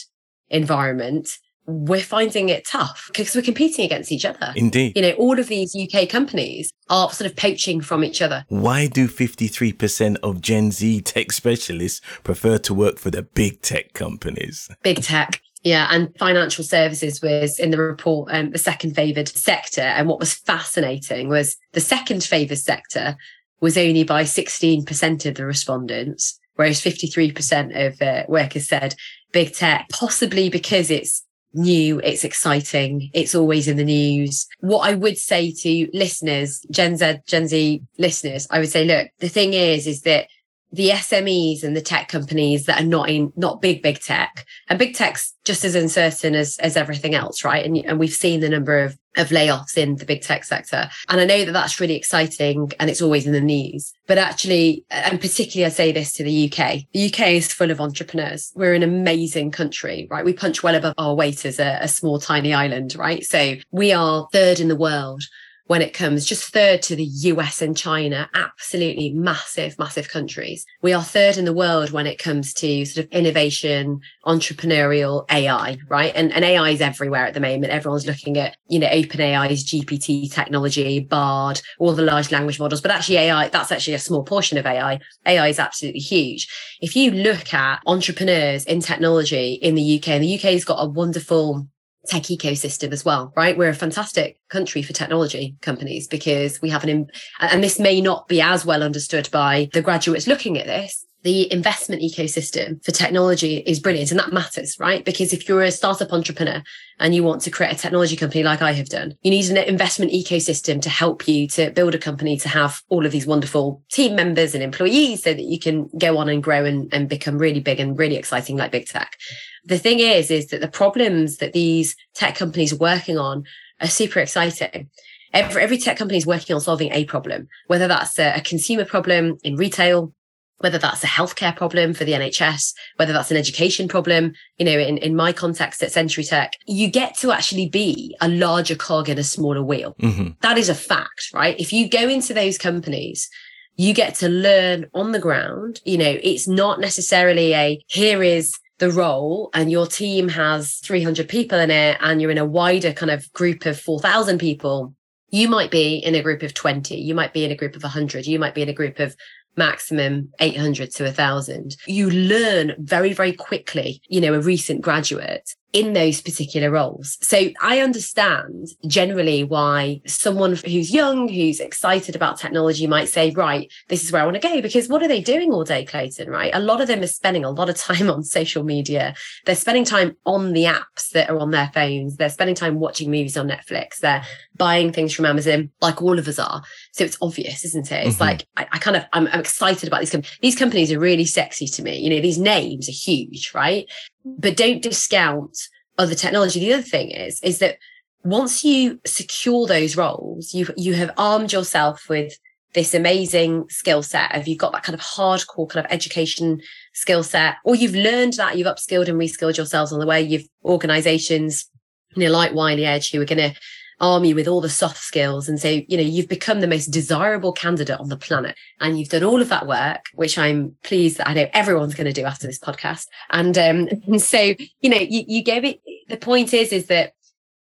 environment, 0.50 1.38
we're 1.66 2.00
finding 2.00 2.48
it 2.48 2.64
tough 2.66 3.06
because 3.08 3.34
we're 3.34 3.42
competing 3.42 3.84
against 3.84 4.12
each 4.12 4.24
other. 4.24 4.52
Indeed. 4.54 4.92
You 4.94 5.02
know, 5.02 5.12
all 5.12 5.38
of 5.38 5.48
these 5.48 5.74
UK 5.74 6.08
companies 6.08 6.70
are 6.88 7.10
sort 7.10 7.28
of 7.28 7.36
poaching 7.36 7.80
from 7.80 8.04
each 8.04 8.22
other. 8.22 8.44
Why 8.48 8.86
do 8.86 9.08
53% 9.08 10.16
of 10.22 10.40
Gen 10.40 10.70
Z 10.70 11.00
tech 11.02 11.32
specialists 11.32 12.00
prefer 12.22 12.58
to 12.58 12.74
work 12.74 12.98
for 12.98 13.10
the 13.10 13.22
big 13.22 13.62
tech 13.62 13.92
companies? 13.94 14.70
Big 14.82 15.02
tech. 15.02 15.40
Yeah, 15.64 15.88
and 15.90 16.16
financial 16.16 16.62
services 16.62 17.20
was 17.20 17.58
in 17.58 17.72
the 17.72 17.78
report 17.78 18.32
um, 18.32 18.52
the 18.52 18.58
second 18.58 18.94
favoured 18.94 19.28
sector. 19.28 19.80
And 19.80 20.06
what 20.06 20.20
was 20.20 20.32
fascinating 20.32 21.28
was 21.28 21.56
the 21.72 21.80
second 21.80 22.22
favoured 22.22 22.58
sector 22.58 23.16
was 23.60 23.76
only 23.76 24.04
by 24.04 24.22
16% 24.22 25.26
of 25.26 25.34
the 25.34 25.46
respondents, 25.46 26.38
whereas 26.56 26.80
53% 26.80 27.86
of 27.86 28.02
uh, 28.02 28.24
workers 28.28 28.68
said 28.68 28.94
big 29.32 29.54
tech, 29.54 29.88
possibly 29.90 30.48
because 30.48 30.90
it's 30.90 31.22
new, 31.54 32.00
it's 32.00 32.24
exciting, 32.24 33.10
it's 33.14 33.34
always 33.34 33.68
in 33.68 33.76
the 33.76 33.84
news. 33.84 34.46
What 34.60 34.88
I 34.88 34.94
would 34.94 35.18
say 35.18 35.52
to 35.52 35.88
listeners, 35.94 36.60
Gen 36.70 36.96
Z, 36.96 37.18
Gen 37.26 37.48
Z 37.48 37.82
listeners, 37.98 38.46
I 38.50 38.58
would 38.58 38.68
say, 38.68 38.84
look, 38.84 39.08
the 39.20 39.28
thing 39.28 39.54
is, 39.54 39.86
is 39.86 40.02
that 40.02 40.26
the 40.72 40.90
SMEs 40.90 41.62
and 41.62 41.76
the 41.76 41.80
tech 41.80 42.08
companies 42.08 42.66
that 42.66 42.82
are 42.82 42.86
not 42.86 43.08
in 43.08 43.32
not 43.36 43.62
big 43.62 43.82
big 43.82 44.00
tech 44.00 44.44
and 44.68 44.78
big 44.78 44.94
tech's 44.94 45.32
just 45.44 45.64
as 45.64 45.74
uncertain 45.74 46.34
as 46.34 46.58
as 46.58 46.76
everything 46.76 47.14
else 47.14 47.44
right 47.44 47.64
and, 47.64 47.76
and 47.78 48.00
we've 48.00 48.12
seen 48.12 48.40
the 48.40 48.48
number 48.48 48.80
of 48.80 48.98
of 49.16 49.28
layoffs 49.28 49.76
in 49.76 49.96
the 49.96 50.04
big 50.04 50.22
tech 50.22 50.44
sector. 50.44 50.88
And 51.08 51.20
i 51.20 51.24
know 51.24 51.44
that 51.44 51.52
that's 51.52 51.80
really 51.80 51.96
exciting 51.96 52.72
and 52.78 52.90
it's 52.90 53.02
always 53.02 53.26
in 53.26 53.32
the 53.32 53.40
news. 53.40 53.92
But 54.06 54.18
actually 54.18 54.84
and 54.90 55.20
particularly 55.20 55.66
i 55.66 55.70
say 55.70 55.92
this 55.92 56.12
to 56.14 56.24
the 56.24 56.46
uk 56.46 56.82
the 56.92 57.06
uk 57.06 57.20
is 57.20 57.52
full 57.52 57.70
of 57.70 57.80
entrepreneurs. 57.80 58.52
We're 58.54 58.74
an 58.74 58.82
amazing 58.82 59.50
country 59.50 60.06
right? 60.10 60.24
We 60.24 60.32
punch 60.32 60.62
well 60.62 60.74
above 60.74 60.94
our 60.98 61.14
weight 61.14 61.44
as 61.44 61.58
a, 61.58 61.78
a 61.80 61.88
small 61.88 62.18
tiny 62.18 62.52
island 62.54 62.94
right? 62.96 63.24
So 63.24 63.56
we 63.70 63.92
are 63.92 64.28
third 64.32 64.60
in 64.60 64.68
the 64.68 64.76
world 64.76 65.22
when 65.66 65.82
it 65.82 65.92
comes 65.92 66.24
just 66.24 66.52
third 66.52 66.82
to 66.82 66.96
the 66.96 67.04
US 67.04 67.60
and 67.60 67.76
China, 67.76 68.28
absolutely 68.34 69.10
massive, 69.10 69.78
massive 69.78 70.08
countries. 70.08 70.64
We 70.82 70.92
are 70.92 71.02
third 71.02 71.36
in 71.36 71.44
the 71.44 71.52
world 71.52 71.90
when 71.90 72.06
it 72.06 72.18
comes 72.18 72.52
to 72.54 72.84
sort 72.84 73.06
of 73.06 73.12
innovation, 73.12 74.00
entrepreneurial 74.24 75.24
AI, 75.30 75.78
right? 75.88 76.12
And, 76.14 76.32
and 76.32 76.44
AI 76.44 76.70
is 76.70 76.80
everywhere 76.80 77.26
at 77.26 77.34
the 77.34 77.40
moment. 77.40 77.72
Everyone's 77.72 78.06
looking 78.06 78.36
at, 78.38 78.56
you 78.68 78.78
know, 78.78 78.88
OpenAI's 78.88 79.64
GPT 79.64 80.32
technology, 80.32 81.00
BARD, 81.00 81.60
all 81.78 81.92
the 81.92 82.02
large 82.02 82.30
language 82.30 82.60
models, 82.60 82.80
but 82.80 82.90
actually 82.90 83.18
AI, 83.18 83.48
that's 83.48 83.72
actually 83.72 83.94
a 83.94 83.98
small 83.98 84.22
portion 84.22 84.58
of 84.58 84.66
AI. 84.66 85.00
AI 85.26 85.48
is 85.48 85.58
absolutely 85.58 86.00
huge. 86.00 86.48
If 86.80 86.94
you 86.94 87.10
look 87.10 87.52
at 87.52 87.80
entrepreneurs 87.86 88.64
in 88.64 88.80
technology 88.80 89.54
in 89.54 89.74
the 89.74 89.98
UK, 89.98 90.08
and 90.08 90.22
the 90.22 90.34
UK 90.34 90.52
has 90.52 90.64
got 90.64 90.82
a 90.82 90.88
wonderful 90.88 91.66
tech 92.06 92.24
ecosystem 92.24 92.92
as 92.92 93.04
well, 93.04 93.32
right? 93.36 93.56
We're 93.56 93.70
a 93.70 93.74
fantastic 93.74 94.38
country 94.48 94.82
for 94.82 94.92
technology 94.92 95.56
companies 95.62 96.06
because 96.06 96.60
we 96.60 96.70
have 96.70 96.84
an, 96.84 97.10
and 97.40 97.62
this 97.62 97.78
may 97.78 98.00
not 98.00 98.28
be 98.28 98.40
as 98.40 98.66
well 98.66 98.82
understood 98.82 99.28
by 99.30 99.68
the 99.72 99.82
graduates 99.82 100.26
looking 100.26 100.58
at 100.58 100.66
this. 100.66 101.05
The 101.26 101.52
investment 101.52 102.02
ecosystem 102.02 102.84
for 102.84 102.92
technology 102.92 103.56
is 103.56 103.80
brilliant 103.80 104.12
and 104.12 104.20
that 104.20 104.32
matters, 104.32 104.78
right? 104.78 105.04
Because 105.04 105.32
if 105.32 105.48
you're 105.48 105.64
a 105.64 105.72
startup 105.72 106.12
entrepreneur 106.12 106.62
and 107.00 107.16
you 107.16 107.24
want 107.24 107.42
to 107.42 107.50
create 107.50 107.72
a 107.72 107.76
technology 107.76 108.14
company 108.14 108.44
like 108.44 108.62
I 108.62 108.70
have 108.70 108.88
done, 108.88 109.16
you 109.22 109.32
need 109.32 109.50
an 109.50 109.56
investment 109.56 110.12
ecosystem 110.12 110.80
to 110.82 110.88
help 110.88 111.26
you 111.26 111.48
to 111.48 111.72
build 111.72 111.96
a 111.96 111.98
company 111.98 112.36
to 112.38 112.48
have 112.48 112.80
all 112.90 113.04
of 113.04 113.10
these 113.10 113.26
wonderful 113.26 113.82
team 113.90 114.14
members 114.14 114.54
and 114.54 114.62
employees 114.62 115.24
so 115.24 115.34
that 115.34 115.42
you 115.42 115.58
can 115.58 115.90
go 115.98 116.16
on 116.16 116.28
and 116.28 116.44
grow 116.44 116.64
and, 116.64 116.94
and 116.94 117.08
become 117.08 117.38
really 117.38 117.58
big 117.58 117.80
and 117.80 117.98
really 117.98 118.14
exciting 118.14 118.56
like 118.56 118.70
big 118.70 118.86
tech 118.86 119.16
the 119.64 119.78
thing 119.78 119.98
is, 119.98 120.30
is 120.30 120.46
that 120.48 120.60
the 120.60 120.68
problems 120.68 121.38
that 121.38 121.52
these 121.52 121.96
tech 122.14 122.36
companies 122.36 122.72
are 122.72 122.76
working 122.76 123.18
on 123.18 123.42
are 123.80 123.88
super 123.88 124.20
exciting. 124.20 124.88
every, 125.34 125.60
every 125.60 125.76
tech 125.76 125.96
company 125.96 126.18
is 126.18 126.26
working 126.26 126.54
on 126.54 126.60
solving 126.60 126.92
a 126.92 127.04
problem, 127.04 127.48
whether 127.66 127.88
that's 127.88 128.16
a, 128.18 128.36
a 128.36 128.40
consumer 128.40 128.84
problem 128.84 129.38
in 129.42 129.56
retail, 129.56 130.14
whether 130.58 130.78
that's 130.78 131.04
a 131.04 131.08
healthcare 131.08 131.54
problem 131.54 131.92
for 131.92 132.04
the 132.04 132.12
NHS, 132.12 132.72
whether 132.96 133.12
that's 133.12 133.30
an 133.30 133.36
education 133.36 133.88
problem, 133.88 134.32
you 134.58 134.64
know, 134.64 134.78
in, 134.78 134.98
in 134.98 135.14
my 135.14 135.32
context 135.32 135.82
at 135.82 135.92
Century 135.92 136.24
Tech, 136.24 136.54
you 136.66 136.90
get 136.90 137.16
to 137.18 137.32
actually 137.32 137.68
be 137.68 138.16
a 138.20 138.28
larger 138.28 138.74
cog 138.74 139.08
in 139.08 139.18
a 139.18 139.24
smaller 139.24 139.62
wheel. 139.62 139.94
Mm-hmm. 140.00 140.30
That 140.40 140.58
is 140.58 140.68
a 140.68 140.74
fact, 140.74 141.30
right? 141.34 141.58
If 141.60 141.72
you 141.72 141.88
go 141.88 142.08
into 142.08 142.32
those 142.32 142.56
companies, 142.58 143.28
you 143.76 143.92
get 143.92 144.14
to 144.16 144.28
learn 144.28 144.86
on 144.94 145.12
the 145.12 145.18
ground. 145.18 145.80
You 145.84 145.98
know, 145.98 146.18
it's 146.22 146.48
not 146.48 146.80
necessarily 146.80 147.54
a 147.54 147.82
here 147.88 148.22
is 148.22 148.58
the 148.78 148.90
role 148.90 149.50
and 149.54 149.70
your 149.70 149.86
team 149.86 150.28
has 150.28 150.76
300 150.84 151.28
people 151.28 151.58
in 151.58 151.70
it 151.70 151.96
and 152.00 152.20
you're 152.20 152.30
in 152.30 152.38
a 152.38 152.44
wider 152.44 152.92
kind 152.92 153.10
of 153.10 153.30
group 153.32 153.64
of 153.66 153.80
4,000 153.80 154.38
people. 154.38 154.94
You 155.30 155.48
might 155.48 155.70
be 155.70 155.96
in 155.96 156.14
a 156.14 156.22
group 156.22 156.42
of 156.42 156.54
20. 156.54 156.94
You 156.94 157.14
might 157.14 157.32
be 157.32 157.44
in 157.44 157.50
a 157.50 157.56
group 157.56 157.74
of 157.74 157.82
100. 157.82 158.26
You 158.26 158.38
might 158.38 158.54
be 158.54 158.62
in 158.62 158.68
a 158.68 158.74
group 158.74 159.00
of 159.00 159.16
maximum 159.56 160.30
800 160.40 160.90
to 160.92 161.04
1000 161.04 161.76
you 161.86 162.10
learn 162.10 162.74
very 162.78 163.12
very 163.12 163.32
quickly 163.32 164.00
you 164.08 164.20
know 164.20 164.34
a 164.34 164.40
recent 164.40 164.80
graduate 164.82 165.54
in 165.76 165.92
those 165.92 166.22
particular 166.22 166.70
roles. 166.70 167.18
So 167.20 167.50
I 167.60 167.80
understand 167.80 168.68
generally 168.86 169.44
why 169.44 170.00
someone 170.06 170.56
who's 170.56 170.90
young, 170.90 171.28
who's 171.28 171.60
excited 171.60 172.16
about 172.16 172.38
technology 172.38 172.86
might 172.86 173.10
say, 173.10 173.30
right, 173.32 173.70
this 173.88 174.02
is 174.02 174.10
where 174.10 174.22
I 174.22 174.24
want 174.24 174.40
to 174.40 174.48
go. 174.48 174.62
Because 174.62 174.88
what 174.88 175.02
are 175.02 175.08
they 175.08 175.20
doing 175.20 175.52
all 175.52 175.64
day, 175.64 175.84
Clayton? 175.84 176.30
Right. 176.30 176.50
A 176.54 176.60
lot 176.60 176.80
of 176.80 176.88
them 176.88 177.02
are 177.02 177.06
spending 177.06 177.44
a 177.44 177.50
lot 177.50 177.68
of 177.68 177.76
time 177.76 178.08
on 178.08 178.22
social 178.22 178.64
media. 178.64 179.14
They're 179.44 179.54
spending 179.54 179.84
time 179.84 180.16
on 180.24 180.54
the 180.54 180.64
apps 180.64 181.10
that 181.10 181.28
are 181.28 181.38
on 181.38 181.50
their 181.50 181.70
phones. 181.74 182.16
They're 182.16 182.30
spending 182.30 182.56
time 182.56 182.80
watching 182.80 183.10
movies 183.10 183.36
on 183.36 183.46
Netflix. 183.46 183.98
They're 183.98 184.24
buying 184.56 184.92
things 184.92 185.12
from 185.12 185.26
Amazon, 185.26 185.70
like 185.82 186.00
all 186.00 186.18
of 186.18 186.26
us 186.26 186.38
are. 186.38 186.62
So 186.92 187.04
it's 187.04 187.18
obvious, 187.20 187.66
isn't 187.66 187.92
it? 187.92 188.06
It's 188.06 188.14
mm-hmm. 188.14 188.24
like, 188.24 188.46
I, 188.56 188.66
I, 188.72 188.78
kind 188.78 188.96
of, 188.96 189.04
I'm, 189.12 189.26
I'm 189.26 189.40
excited 189.40 189.86
about 189.86 190.00
these 190.00 190.10
companies. 190.10 190.38
These 190.40 190.56
companies 190.56 190.90
are 190.90 190.98
really 190.98 191.26
sexy 191.26 191.66
to 191.66 191.82
me. 191.82 191.98
You 191.98 192.08
know, 192.08 192.22
these 192.22 192.38
names 192.38 192.88
are 192.88 192.92
huge, 192.92 193.52
right? 193.54 193.86
But 194.26 194.56
don't 194.56 194.82
discount 194.82 195.56
other 195.98 196.14
technology. 196.14 196.60
The 196.60 196.74
other 196.74 196.82
thing 196.82 197.10
is, 197.10 197.40
is 197.42 197.58
that 197.60 197.78
once 198.24 198.64
you 198.64 199.00
secure 199.06 199.66
those 199.66 199.96
roles, 199.96 200.52
you 200.52 200.66
you 200.76 200.94
have 200.94 201.12
armed 201.16 201.52
yourself 201.52 202.08
with 202.08 202.36
this 202.74 202.92
amazing 202.92 203.64
skill 203.70 204.02
set 204.02 204.34
of 204.34 204.46
you've 204.46 204.58
got 204.58 204.72
that 204.72 204.82
kind 204.82 204.94
of 204.94 205.00
hardcore 205.00 205.68
kind 205.68 205.84
of 205.84 205.90
education 205.90 206.60
skill 206.92 207.22
set, 207.22 207.54
or 207.64 207.74
you've 207.74 207.94
learned 207.94 208.34
that 208.34 208.58
you've 208.58 208.66
upskilled 208.66 209.08
and 209.08 209.18
reskilled 209.18 209.56
yourselves 209.56 209.92
on 209.92 210.00
the 210.00 210.06
way. 210.06 210.20
You've 210.20 210.48
organizations, 210.64 211.70
you 212.14 212.24
know, 212.24 212.32
like 212.32 212.52
Wiley 212.52 212.84
Edge, 212.84 213.10
who 213.10 213.20
are 213.20 213.24
going 213.24 213.52
to 213.52 213.58
arm 214.00 214.24
you 214.24 214.34
with 214.34 214.48
all 214.48 214.60
the 214.60 214.68
soft 214.68 214.98
skills. 214.98 215.48
And 215.48 215.60
so, 215.60 215.68
you 215.68 215.96
know, 215.96 216.02
you've 216.02 216.28
become 216.28 216.60
the 216.60 216.66
most 216.66 216.86
desirable 216.86 217.52
candidate 217.52 217.98
on 217.98 218.08
the 218.08 218.16
planet 218.16 218.56
and 218.80 218.98
you've 218.98 219.08
done 219.08 219.24
all 219.24 219.40
of 219.40 219.48
that 219.48 219.66
work, 219.66 220.06
which 220.14 220.38
I'm 220.38 220.76
pleased 220.82 221.16
that 221.18 221.28
I 221.28 221.34
know 221.34 221.48
everyone's 221.52 221.94
going 221.94 222.06
to 222.06 222.12
do 222.12 222.26
after 222.26 222.46
this 222.46 222.58
podcast. 222.58 223.06
And, 223.30 223.56
um, 223.56 223.88
and 224.06 224.20
so, 224.22 224.54
you 224.80 224.90
know, 224.90 224.98
you, 224.98 225.24
you 225.26 225.42
gave 225.42 225.64
it, 225.64 225.80
the 226.08 226.16
point 226.16 226.52
is, 226.52 226.72
is 226.72 226.86
that 226.86 227.12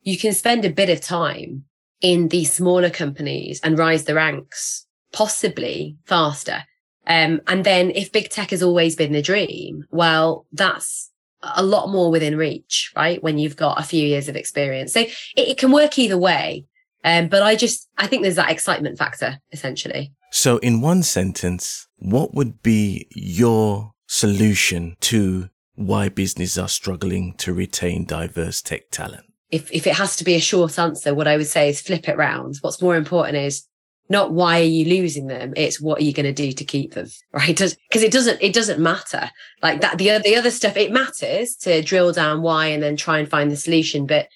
you 0.02 0.18
can 0.18 0.34
spend 0.34 0.66
a 0.66 0.72
bit 0.72 0.90
of 0.90 1.02
time 1.02 1.66
in 2.02 2.28
these 2.28 2.52
smaller 2.52 2.90
companies 2.90 3.62
and 3.64 3.78
rise 3.78 4.06
the 4.06 4.16
ranks 4.16 4.86
possibly 5.14 5.98
faster. 6.06 6.66
Um, 7.06 7.42
and 7.48 7.64
then 7.64 7.92
if 7.92 8.12
big 8.12 8.30
tech 8.30 8.50
has 8.50 8.64
always 8.64 8.96
been 8.96 9.14
the 9.14 9.22
dream, 9.22 9.86
well, 9.92 10.46
that's 10.52 11.12
a 11.56 11.64
lot 11.64 11.90
more 11.90 12.10
within 12.10 12.38
reach, 12.38 12.92
right? 12.96 13.22
When 13.22 13.38
you've 13.38 13.56
got 13.56 13.80
a 13.80 13.84
few 13.84 14.06
years 14.06 14.30
of 14.30 14.36
experience. 14.36 14.94
So 14.94 15.02
it, 15.02 15.14
it 15.36 15.58
can 15.58 15.72
work 15.72 16.00
either 16.00 16.18
way. 16.18 16.66
Um, 17.04 17.28
but 17.28 17.44
I 17.44 17.56
just, 17.56 17.90
I 17.98 18.08
think 18.08 18.22
there's 18.22 18.38
that 18.38 18.52
excitement 18.52 18.98
factor 18.98 19.40
essentially. 19.52 20.14
So 20.32 20.58
in 20.60 20.82
one 20.82 21.04
sentence, 21.04 21.88
what 21.98 22.34
would 22.34 22.64
be 22.64 23.08
your 23.14 23.94
solution 24.08 24.96
to 25.02 25.50
why 25.76 26.10
businesses 26.10 26.58
are 26.58 26.70
struggling 26.70 27.34
to 27.40 27.54
retain 27.54 28.06
diverse 28.06 28.62
tech 28.62 28.90
talent? 28.90 29.26
If, 29.52 29.72
if 29.72 29.86
it 29.86 29.96
has 29.96 30.16
to 30.16 30.24
be 30.24 30.36
a 30.36 30.40
short 30.40 30.80
answer, 30.80 31.14
what 31.14 31.28
I 31.28 31.38
would 31.38 31.48
say 31.48 31.70
is 31.70 31.82
flip 31.82 32.08
it 32.08 32.18
round. 32.18 32.56
What's 32.62 32.82
more 32.82 32.96
important 32.96 33.38
is 33.38 33.68
not 34.14 34.32
why 34.32 34.62
are 34.62 34.76
you 34.78 34.86
losing 34.86 35.28
them 35.28 35.54
it's 35.58 35.82
what 35.82 36.00
are 36.00 36.04
you 36.04 36.14
going 36.14 36.26
to 36.26 36.32
do 36.46 36.52
to 36.54 36.64
keep 36.64 36.94
them 36.94 37.08
right? 37.34 37.48
Because 37.48 38.04
it 38.04 38.12
doesn't 38.12 38.42
it 38.42 38.54
doesn't 38.54 38.80
matter. 38.80 39.30
Like 39.62 39.82
that 39.82 39.98
the, 39.98 40.20
the 40.24 40.36
other 40.36 40.52
stuff 40.52 40.78
it 40.78 40.92
matters 40.92 41.56
to 41.58 41.82
drill 41.82 42.14
down 42.14 42.42
why 42.42 42.68
and 42.68 42.82
then 42.82 42.96
try 42.96 43.20
and 43.20 43.30
find 43.30 43.52
the 43.52 43.58
solution 43.58 44.06
but 44.06 44.28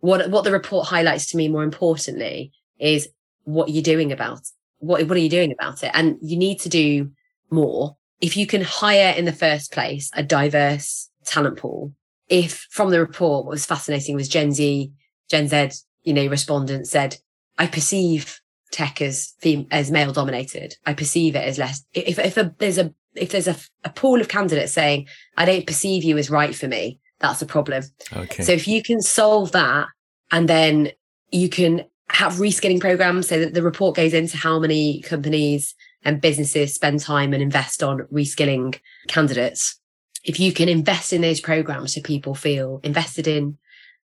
what 0.00 0.30
what 0.30 0.44
the 0.44 0.52
report 0.52 0.88
highlights 0.88 1.26
to 1.30 1.36
me 1.36 1.48
more 1.48 1.62
importantly 1.62 2.52
is 2.78 3.08
what 3.44 3.68
you're 3.70 3.82
doing 3.82 4.10
about 4.10 4.40
what 4.78 5.06
what 5.06 5.16
are 5.16 5.20
you 5.20 5.28
doing 5.28 5.52
about 5.52 5.84
it? 5.84 5.92
And 5.94 6.16
you 6.20 6.36
need 6.36 6.60
to 6.60 6.68
do 6.68 7.10
more. 7.50 7.96
If 8.20 8.36
you 8.36 8.46
can 8.46 8.62
hire 8.62 9.14
in 9.16 9.26
the 9.26 9.32
first 9.32 9.72
place 9.72 10.10
a 10.14 10.22
diverse 10.22 11.08
talent 11.24 11.58
pool 11.58 11.92
if 12.28 12.66
from 12.70 12.90
the 12.90 13.00
report 13.00 13.44
what 13.44 13.52
was 13.52 13.66
fascinating 13.66 14.14
was 14.14 14.28
gen 14.28 14.52
z 14.52 14.92
gen 15.28 15.48
z 15.48 15.70
you 16.02 16.12
know 16.12 16.26
respondents 16.26 16.90
said 16.90 17.16
i 17.58 17.66
perceive 17.66 18.40
tech 18.70 19.00
as 19.00 19.34
fem- 19.40 19.66
as 19.70 19.90
male 19.90 20.12
dominated. 20.12 20.74
I 20.86 20.94
perceive 20.94 21.36
it 21.36 21.44
as 21.44 21.58
less. 21.58 21.84
If 21.94 22.18
if 22.18 22.36
a, 22.36 22.54
there's 22.58 22.78
a 22.78 22.92
if 23.14 23.30
there's 23.30 23.48
a, 23.48 23.56
a 23.84 23.90
pool 23.90 24.20
of 24.20 24.28
candidates 24.28 24.72
saying 24.72 25.08
I 25.36 25.44
don't 25.44 25.66
perceive 25.66 26.04
you 26.04 26.18
as 26.18 26.30
right 26.30 26.54
for 26.54 26.68
me, 26.68 27.00
that's 27.18 27.42
a 27.42 27.46
problem. 27.46 27.84
Okay. 28.14 28.42
So 28.42 28.52
if 28.52 28.68
you 28.68 28.82
can 28.82 29.00
solve 29.00 29.52
that, 29.52 29.88
and 30.30 30.48
then 30.48 30.90
you 31.30 31.48
can 31.48 31.84
have 32.10 32.34
reskilling 32.34 32.80
programs, 32.80 33.28
so 33.28 33.38
that 33.40 33.54
the 33.54 33.62
report 33.62 33.96
goes 33.96 34.14
into 34.14 34.36
how 34.36 34.58
many 34.58 35.02
companies 35.02 35.74
and 36.04 36.20
businesses 36.20 36.74
spend 36.74 37.00
time 37.00 37.32
and 37.32 37.42
invest 37.42 37.82
on 37.82 38.00
reskilling 38.12 38.78
candidates. 39.08 39.80
If 40.24 40.38
you 40.38 40.52
can 40.52 40.68
invest 40.68 41.12
in 41.12 41.22
those 41.22 41.40
programs 41.40 41.94
so 41.94 42.00
people 42.02 42.34
feel 42.34 42.80
invested 42.82 43.26
in, 43.26 43.58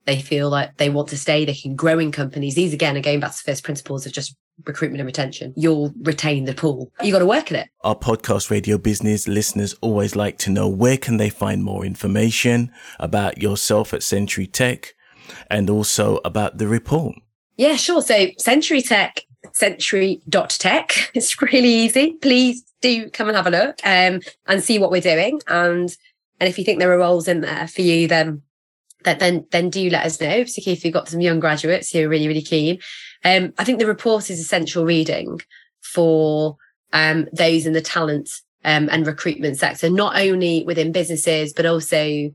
they 0.06 0.20
feel 0.20 0.48
like 0.48 0.76
they 0.76 0.90
want 0.90 1.08
to 1.08 1.18
stay, 1.18 1.44
they 1.44 1.54
can 1.54 1.76
grow 1.76 1.98
in 1.98 2.12
companies. 2.12 2.54
These 2.54 2.72
again 2.72 2.96
are 2.96 3.02
going 3.02 3.20
back 3.20 3.32
to 3.32 3.42
first 3.42 3.64
principles 3.64 4.06
of 4.06 4.12
just 4.12 4.34
recruitment 4.64 5.00
and 5.00 5.06
retention. 5.06 5.52
You'll 5.56 5.92
retain 6.02 6.44
the 6.44 6.54
pool. 6.54 6.92
You 7.02 7.12
got 7.12 7.20
to 7.20 7.26
work 7.26 7.52
at 7.52 7.64
it. 7.64 7.68
Our 7.82 7.96
podcast 7.96 8.50
radio 8.50 8.78
business 8.78 9.28
listeners 9.28 9.74
always 9.80 10.16
like 10.16 10.38
to 10.38 10.50
know 10.50 10.68
where 10.68 10.96
can 10.96 11.16
they 11.16 11.30
find 11.30 11.62
more 11.62 11.84
information 11.84 12.72
about 12.98 13.40
yourself 13.40 13.94
at 13.94 14.02
Century 14.02 14.46
Tech 14.46 14.94
and 15.50 15.70
also 15.70 16.20
about 16.24 16.58
the 16.58 16.66
report. 16.66 17.14
Yeah, 17.56 17.76
sure. 17.76 18.02
So 18.02 18.28
Century 18.38 18.82
Tech, 18.82 19.22
century.tech. 19.52 21.10
It's 21.14 21.40
really 21.42 21.68
easy. 21.68 22.12
Please 22.20 22.64
do 22.80 23.10
come 23.10 23.28
and 23.28 23.36
have 23.36 23.46
a 23.46 23.50
look 23.50 23.78
um, 23.84 24.20
and 24.46 24.62
see 24.62 24.78
what 24.78 24.90
we're 24.90 25.00
doing. 25.00 25.40
And 25.46 25.94
and 26.38 26.48
if 26.48 26.58
you 26.58 26.64
think 26.64 26.78
there 26.78 26.92
are 26.92 26.98
roles 26.98 27.28
in 27.28 27.42
there 27.42 27.68
for 27.68 27.82
you, 27.82 28.08
then 28.08 28.42
that 29.04 29.18
then 29.18 29.46
then 29.50 29.70
do 29.70 29.88
let 29.90 30.06
us 30.06 30.20
know, 30.20 30.42
particularly 30.44 30.76
if 30.76 30.84
you've 30.84 30.94
got 30.94 31.08
some 31.08 31.20
young 31.20 31.40
graduates 31.40 31.90
who 31.90 32.04
are 32.04 32.08
really, 32.08 32.28
really 32.28 32.42
keen. 32.42 32.78
Um, 33.24 33.52
I 33.58 33.64
think 33.64 33.78
the 33.78 33.86
report 33.86 34.30
is 34.30 34.40
essential 34.40 34.84
reading 34.84 35.40
for 35.80 36.56
um, 36.92 37.28
those 37.32 37.66
in 37.66 37.72
the 37.72 37.80
talent 37.80 38.30
um, 38.64 38.88
and 38.90 39.06
recruitment 39.06 39.58
sector, 39.58 39.90
not 39.90 40.16
only 40.16 40.64
within 40.64 40.92
businesses, 40.92 41.52
but 41.52 41.66
also 41.66 42.30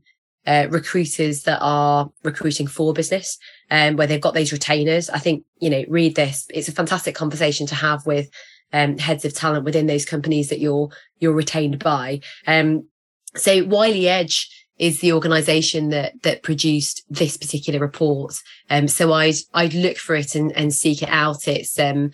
uh, 0.46 0.66
recruiters 0.70 1.42
that 1.42 1.58
are 1.60 2.10
recruiting 2.22 2.66
for 2.66 2.92
business, 2.92 3.38
um, 3.70 3.96
where 3.96 4.06
they've 4.06 4.20
got 4.20 4.34
those 4.34 4.52
retainers. 4.52 5.10
I 5.10 5.18
think, 5.18 5.44
you 5.58 5.70
know, 5.70 5.84
read 5.88 6.14
this. 6.14 6.46
It's 6.50 6.68
a 6.68 6.72
fantastic 6.72 7.14
conversation 7.14 7.66
to 7.68 7.74
have 7.74 8.06
with 8.06 8.30
um, 8.72 8.98
heads 8.98 9.24
of 9.24 9.34
talent 9.34 9.64
within 9.64 9.86
those 9.86 10.04
companies 10.04 10.48
that 10.48 10.60
you're, 10.60 10.88
you're 11.18 11.32
retained 11.32 11.78
by. 11.78 12.20
Um, 12.46 12.88
so 13.34 13.64
Wiley 13.64 14.08
Edge 14.08 14.65
is 14.78 15.00
the 15.00 15.12
organization 15.12 15.90
that 15.90 16.22
that 16.22 16.42
produced 16.42 17.04
this 17.08 17.36
particular 17.36 17.78
report. 17.78 18.40
Um, 18.70 18.88
so 18.88 19.12
I'd 19.12 19.36
I'd 19.54 19.74
look 19.74 19.96
for 19.96 20.14
it 20.14 20.34
and, 20.34 20.52
and 20.52 20.72
seek 20.72 21.02
it 21.02 21.08
out. 21.08 21.48
It's 21.48 21.78
um 21.78 22.10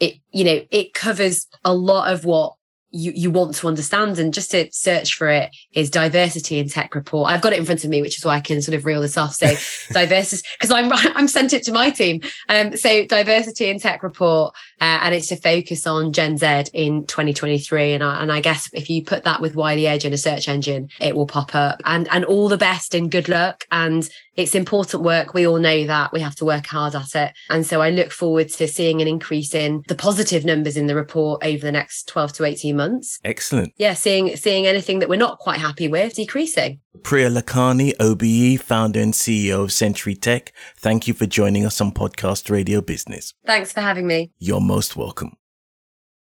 it 0.00 0.16
you 0.30 0.44
know 0.44 0.60
it 0.70 0.94
covers 0.94 1.46
a 1.64 1.74
lot 1.74 2.12
of 2.12 2.24
what 2.24 2.54
you, 2.92 3.12
you 3.14 3.30
want 3.30 3.54
to 3.54 3.68
understand 3.68 4.18
and 4.18 4.34
just 4.34 4.50
to 4.50 4.68
search 4.70 5.14
for 5.14 5.28
it 5.28 5.54
is 5.72 5.90
diversity 5.90 6.58
in 6.58 6.68
tech 6.68 6.94
report. 6.94 7.30
I've 7.30 7.40
got 7.40 7.52
it 7.54 7.58
in 7.58 7.64
front 7.64 7.84
of 7.84 7.90
me, 7.90 8.02
which 8.02 8.18
is 8.18 8.24
why 8.24 8.36
I 8.36 8.40
can 8.40 8.60
sort 8.60 8.76
of 8.76 8.84
reel 8.84 9.00
this 9.00 9.16
off. 9.16 9.34
So 9.34 9.46
diversity, 9.92 10.46
because 10.58 10.70
I'm 10.70 10.92
I'm 11.16 11.28
sent 11.28 11.52
it 11.52 11.62
to 11.64 11.72
my 11.72 11.90
team. 11.90 12.20
Um, 12.48 12.76
so 12.76 13.06
diversity 13.06 13.70
in 13.70 13.78
tech 13.78 14.02
report, 14.02 14.54
uh, 14.80 15.00
and 15.02 15.14
it's 15.14 15.32
a 15.32 15.36
focus 15.36 15.86
on 15.86 16.12
Gen 16.12 16.36
Z 16.36 16.64
in 16.74 17.06
2023. 17.06 17.94
And 17.94 18.04
I, 18.04 18.22
and 18.22 18.30
I 18.30 18.40
guess 18.40 18.68
if 18.72 18.90
you 18.90 19.02
put 19.02 19.24
that 19.24 19.40
with 19.40 19.56
Wiley 19.56 19.86
Edge 19.86 20.04
in 20.04 20.12
a 20.12 20.18
search 20.18 20.48
engine, 20.48 20.90
it 21.00 21.16
will 21.16 21.26
pop 21.26 21.54
up. 21.54 21.80
And 21.84 22.08
and 22.10 22.24
all 22.26 22.48
the 22.48 22.58
best 22.58 22.94
and 22.94 23.10
good 23.10 23.28
luck. 23.28 23.64
And 23.72 24.08
it's 24.34 24.54
important 24.54 25.02
work. 25.02 25.34
We 25.34 25.46
all 25.46 25.58
know 25.58 25.86
that 25.86 26.12
we 26.12 26.20
have 26.20 26.36
to 26.36 26.44
work 26.44 26.66
hard 26.66 26.94
at 26.94 27.14
it. 27.14 27.34
And 27.50 27.66
so 27.66 27.82
I 27.82 27.90
look 27.90 28.10
forward 28.10 28.48
to 28.50 28.66
seeing 28.66 29.02
an 29.02 29.08
increase 29.08 29.54
in 29.54 29.82
the 29.88 29.94
positive 29.94 30.44
numbers 30.44 30.76
in 30.76 30.86
the 30.86 30.94
report 30.94 31.44
over 31.44 31.58
the 31.58 31.72
next 31.72 32.08
12 32.08 32.32
to 32.34 32.44
18 32.44 32.74
months 32.74 32.81
months. 32.82 33.18
Excellent. 33.24 33.72
Yeah, 33.76 33.94
seeing 33.94 34.36
seeing 34.36 34.66
anything 34.66 34.98
that 35.00 35.08
we're 35.08 35.26
not 35.26 35.38
quite 35.38 35.60
happy 35.60 35.88
with 35.88 36.14
decreasing. 36.14 36.80
Priya 37.02 37.30
Lakhani, 37.30 37.94
OBE, 37.98 38.60
founder 38.60 39.00
and 39.00 39.14
CEO 39.14 39.64
of 39.64 39.72
Century 39.72 40.14
Tech, 40.14 40.52
thank 40.76 41.08
you 41.08 41.14
for 41.14 41.26
joining 41.26 41.64
us 41.66 41.80
on 41.80 41.92
Podcast 41.92 42.50
Radio 42.50 42.80
Business. 42.80 43.34
Thanks 43.46 43.72
for 43.72 43.80
having 43.80 44.06
me. 44.06 44.30
You're 44.38 44.60
most 44.60 44.96
welcome. 44.96 45.36